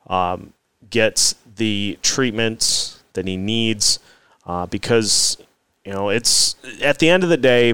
um, 0.07 0.53
get 0.89 1.33
the 1.55 1.97
treatment 2.01 2.99
that 3.13 3.27
he 3.27 3.37
needs 3.37 3.99
uh, 4.45 4.65
because 4.65 5.37
you 5.85 5.91
know 5.91 6.09
it's 6.09 6.55
at 6.81 6.99
the 6.99 7.09
end 7.09 7.23
of 7.23 7.29
the 7.29 7.37
day 7.37 7.73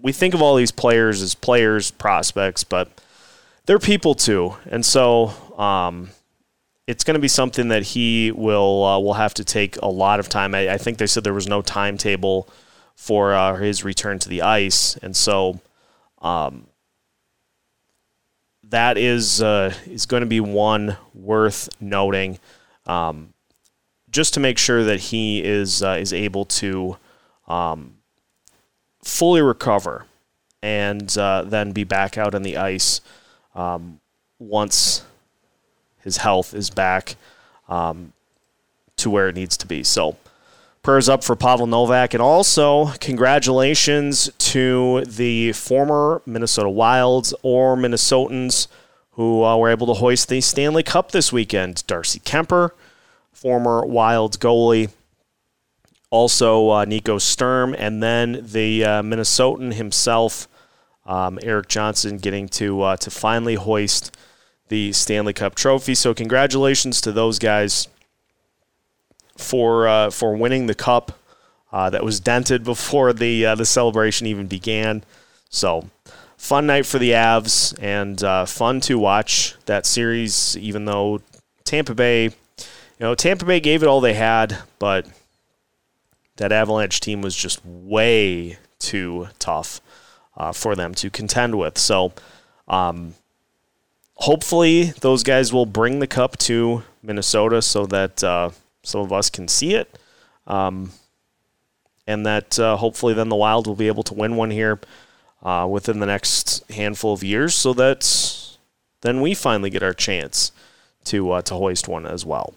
we 0.00 0.12
think 0.12 0.34
of 0.34 0.42
all 0.42 0.56
these 0.56 0.70
players 0.70 1.22
as 1.22 1.34
players 1.34 1.90
prospects, 1.90 2.62
but 2.62 3.00
they're 3.66 3.78
people 3.78 4.14
too, 4.14 4.56
and 4.66 4.84
so. 4.84 5.32
Um, 5.58 6.10
it's 6.86 7.02
going 7.02 7.14
to 7.14 7.20
be 7.20 7.28
something 7.28 7.68
that 7.68 7.82
he 7.82 8.30
will 8.30 8.84
uh, 8.84 8.98
will 8.98 9.14
have 9.14 9.34
to 9.34 9.44
take 9.44 9.76
a 9.78 9.86
lot 9.88 10.20
of 10.20 10.28
time. 10.28 10.54
I, 10.54 10.74
I, 10.74 10.78
think 10.78 10.98
they 10.98 11.06
said 11.06 11.24
there 11.24 11.32
was 11.32 11.48
no 11.48 11.62
timetable 11.62 12.46
for 12.94 13.32
uh, 13.32 13.56
his 13.56 13.84
return 13.84 14.18
to 14.18 14.28
the 14.28 14.42
ice, 14.42 14.96
and 14.98 15.16
so 15.16 15.60
um, 16.20 16.66
that 18.64 18.98
is 18.98 19.42
uh, 19.42 19.72
is 19.86 20.06
going 20.06 20.22
to 20.22 20.26
be 20.26 20.40
one 20.40 20.96
worth 21.14 21.68
noting, 21.80 22.38
um, 22.86 23.32
just 24.10 24.34
to 24.34 24.40
make 24.40 24.58
sure 24.58 24.84
that 24.84 25.00
he 25.00 25.42
is 25.42 25.82
uh, 25.82 25.96
is 26.00 26.12
able 26.12 26.44
to 26.44 26.98
um, 27.48 27.94
fully 29.02 29.40
recover 29.40 30.06
and 30.62 31.16
uh, 31.18 31.42
then 31.42 31.72
be 31.72 31.84
back 31.84 32.16
out 32.18 32.34
on 32.34 32.42
the 32.42 32.56
ice 32.56 33.00
um, 33.54 34.00
once 34.38 35.04
his 36.02 36.18
health 36.18 36.54
is 36.54 36.70
back 36.70 37.16
um, 37.68 38.12
to 38.96 39.10
where 39.10 39.28
it 39.28 39.34
needs 39.34 39.56
to 39.58 39.66
be. 39.66 39.82
So, 39.82 40.16
prayers 40.82 41.08
up 41.08 41.24
for 41.24 41.34
Pavel 41.34 41.66
Novak. 41.66 42.14
And 42.14 42.22
also, 42.22 42.88
congratulations 43.00 44.30
to 44.38 45.04
the 45.06 45.52
former 45.52 46.22
Minnesota 46.26 46.68
Wilds 46.68 47.34
or 47.42 47.76
Minnesotans 47.76 48.68
who 49.12 49.44
uh, 49.44 49.56
were 49.56 49.70
able 49.70 49.86
to 49.86 49.94
hoist 49.94 50.28
the 50.28 50.40
Stanley 50.40 50.82
Cup 50.82 51.12
this 51.12 51.32
weekend. 51.32 51.86
Darcy 51.86 52.20
Kuemper, 52.20 52.70
former 53.32 53.84
Wilds 53.86 54.36
goalie. 54.36 54.90
Also, 56.10 56.70
uh, 56.70 56.84
Nico 56.84 57.18
Sturm, 57.18 57.74
and 57.76 58.02
then 58.02 58.40
the 58.44 58.84
uh, 58.84 59.02
Minnesotan 59.02 59.74
himself, 59.74 60.46
um, 61.06 61.38
Erik 61.42 61.68
Johnson, 61.68 62.18
getting 62.18 62.48
to 62.50 62.82
uh, 62.82 62.96
to 62.98 63.10
finally 63.10 63.54
hoist 63.54 64.16
the 64.68 64.92
Stanley 64.92 65.32
Cup 65.32 65.54
trophy. 65.54 65.94
So 65.94 66.14
congratulations 66.14 67.00
to 67.02 67.12
those 67.12 67.38
guys 67.38 67.88
for 69.36 69.86
uh, 69.86 70.10
for 70.10 70.34
winning 70.36 70.66
the 70.66 70.74
cup 70.74 71.18
uh, 71.72 71.90
that 71.90 72.04
was 72.04 72.20
dented 72.20 72.64
before 72.64 73.12
the 73.12 73.46
uh, 73.46 73.54
the 73.54 73.66
celebration 73.66 74.26
even 74.26 74.46
began. 74.46 75.04
So 75.48 75.88
fun 76.36 76.66
night 76.66 76.86
for 76.86 76.98
the 76.98 77.10
Avs 77.10 77.76
and 77.82 78.22
uh, 78.22 78.46
fun 78.46 78.80
to 78.82 78.98
watch 78.98 79.56
that 79.66 79.86
series. 79.86 80.56
Even 80.56 80.84
though 80.84 81.20
Tampa 81.64 81.94
Bay, 81.94 82.24
you 82.24 82.30
know, 83.00 83.14
Tampa 83.14 83.44
Bay 83.44 83.60
gave 83.60 83.82
it 83.82 83.86
all 83.86 84.00
they 84.00 84.14
had, 84.14 84.58
but 84.78 85.06
that 86.36 86.52
Avalanche 86.52 87.00
team 87.00 87.22
was 87.22 87.36
just 87.36 87.64
way 87.64 88.58
too 88.78 89.28
tough 89.38 89.80
uh, 90.36 90.52
for 90.52 90.74
them 90.74 90.94
to 90.94 91.10
contend 91.10 91.56
with. 91.56 91.78
So. 91.78 92.12
Um, 92.66 93.14
hopefully 94.16 94.84
those 95.00 95.22
guys 95.22 95.52
will 95.52 95.66
bring 95.66 95.98
the 95.98 96.06
cup 96.06 96.38
to 96.38 96.82
Minnesota 97.02 97.60
so 97.62 97.86
that 97.86 98.22
uh, 98.22 98.50
some 98.82 99.00
of 99.00 99.12
us 99.12 99.30
can 99.30 99.48
see 99.48 99.74
it. 99.74 99.98
Um, 100.46 100.92
and 102.06 102.26
that 102.26 102.58
uh, 102.58 102.76
hopefully 102.76 103.14
then 103.14 103.28
the 103.28 103.36
Wild 103.36 103.66
will 103.66 103.74
be 103.74 103.88
able 103.88 104.02
to 104.04 104.14
win 104.14 104.36
one 104.36 104.50
here 104.50 104.78
uh, 105.42 105.66
within 105.70 106.00
the 106.00 106.06
next 106.06 106.70
handful 106.70 107.14
of 107.14 107.24
years 107.24 107.54
so 107.54 107.72
that 107.74 108.58
then 109.00 109.20
we 109.20 109.34
finally 109.34 109.70
get 109.70 109.82
our 109.82 109.94
chance 109.94 110.52
to, 111.04 111.32
uh, 111.32 111.42
to 111.42 111.54
hoist 111.54 111.88
one 111.88 112.06
as 112.06 112.24
well. 112.24 112.54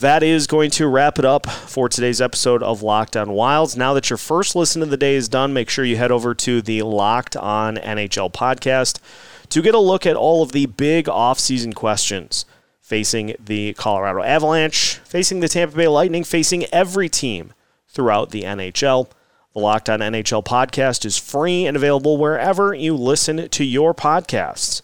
That 0.00 0.22
is 0.22 0.46
going 0.46 0.72
to 0.72 0.88
wrap 0.88 1.18
it 1.18 1.24
up 1.24 1.46
for 1.46 1.88
today's 1.88 2.20
episode 2.20 2.62
of 2.62 2.82
Locked 2.82 3.16
On 3.16 3.32
Wilds. 3.32 3.78
Now 3.78 3.94
that 3.94 4.10
your 4.10 4.18
first 4.18 4.54
listen 4.54 4.82
of 4.82 4.90
the 4.90 4.98
day 4.98 5.14
is 5.14 5.26
done, 5.26 5.54
make 5.54 5.70
sure 5.70 5.86
you 5.86 5.96
head 5.96 6.10
over 6.10 6.34
to 6.34 6.60
the 6.60 6.82
Locked 6.82 7.34
On 7.34 7.78
NHL 7.78 8.30
podcast 8.30 8.98
to 9.48 9.62
get 9.62 9.74
a 9.74 9.78
look 9.78 10.04
at 10.04 10.14
all 10.14 10.42
of 10.42 10.52
the 10.52 10.66
big 10.66 11.06
offseason 11.06 11.74
questions 11.74 12.44
facing 12.82 13.36
the 13.42 13.72
Colorado 13.72 14.22
Avalanche, 14.22 14.96
facing 15.06 15.40
the 15.40 15.48
Tampa 15.48 15.74
Bay 15.74 15.88
Lightning, 15.88 16.24
facing 16.24 16.66
every 16.66 17.08
team 17.08 17.54
throughout 17.88 18.32
the 18.32 18.42
NHL. 18.42 19.08
The 19.54 19.60
Locked 19.60 19.88
On 19.88 20.00
NHL 20.00 20.44
podcast 20.44 21.06
is 21.06 21.16
free 21.16 21.64
and 21.64 21.74
available 21.74 22.18
wherever 22.18 22.74
you 22.74 22.94
listen 22.94 23.48
to 23.48 23.64
your 23.64 23.94
podcasts. 23.94 24.82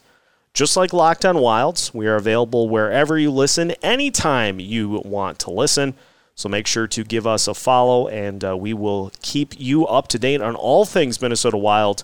Just 0.53 0.77
like 0.77 0.93
Locked 0.93 1.25
On 1.25 1.39
Wilds, 1.39 1.95
we 1.95 2.05
are 2.05 2.15
available 2.15 2.69
wherever 2.69 3.17
you 3.17 3.31
listen, 3.31 3.71
anytime 3.81 4.59
you 4.59 5.01
want 5.03 5.39
to 5.39 5.49
listen. 5.49 5.95
So 6.35 6.47
make 6.47 6.67
sure 6.67 6.85
to 6.85 7.03
give 7.03 7.25
us 7.25 7.47
a 7.47 7.55
follow, 7.55 8.07
and 8.07 8.43
uh, 8.43 8.55
we 8.55 8.71
will 8.71 9.11
keep 9.23 9.59
you 9.59 9.87
up 9.87 10.07
to 10.09 10.19
date 10.19 10.41
on 10.41 10.53
all 10.55 10.85
things 10.85 11.19
Minnesota 11.19 11.57
Wild 11.57 12.03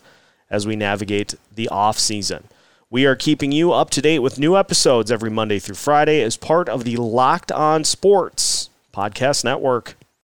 as 0.50 0.66
we 0.66 0.76
navigate 0.76 1.36
the 1.54 1.70
off 1.70 2.00
season. 2.00 2.46
We 2.90 3.06
are 3.06 3.16
keeping 3.16 3.52
you 3.52 3.72
up 3.72 3.92
to 3.92 4.02
date 4.02 4.20
with 4.20 4.40
new 4.40 4.58
episodes 4.58 5.12
every 5.12 5.30
Monday 5.30 5.60
through 5.60 5.76
Friday 5.76 6.24
as 6.24 6.36
part 6.36 6.68
of 6.70 6.86
the 6.86 6.98
Locked 6.98 7.52
On 7.52 7.84
Sports 7.84 8.72
Podcast 8.92 9.44
Network. 9.44 9.96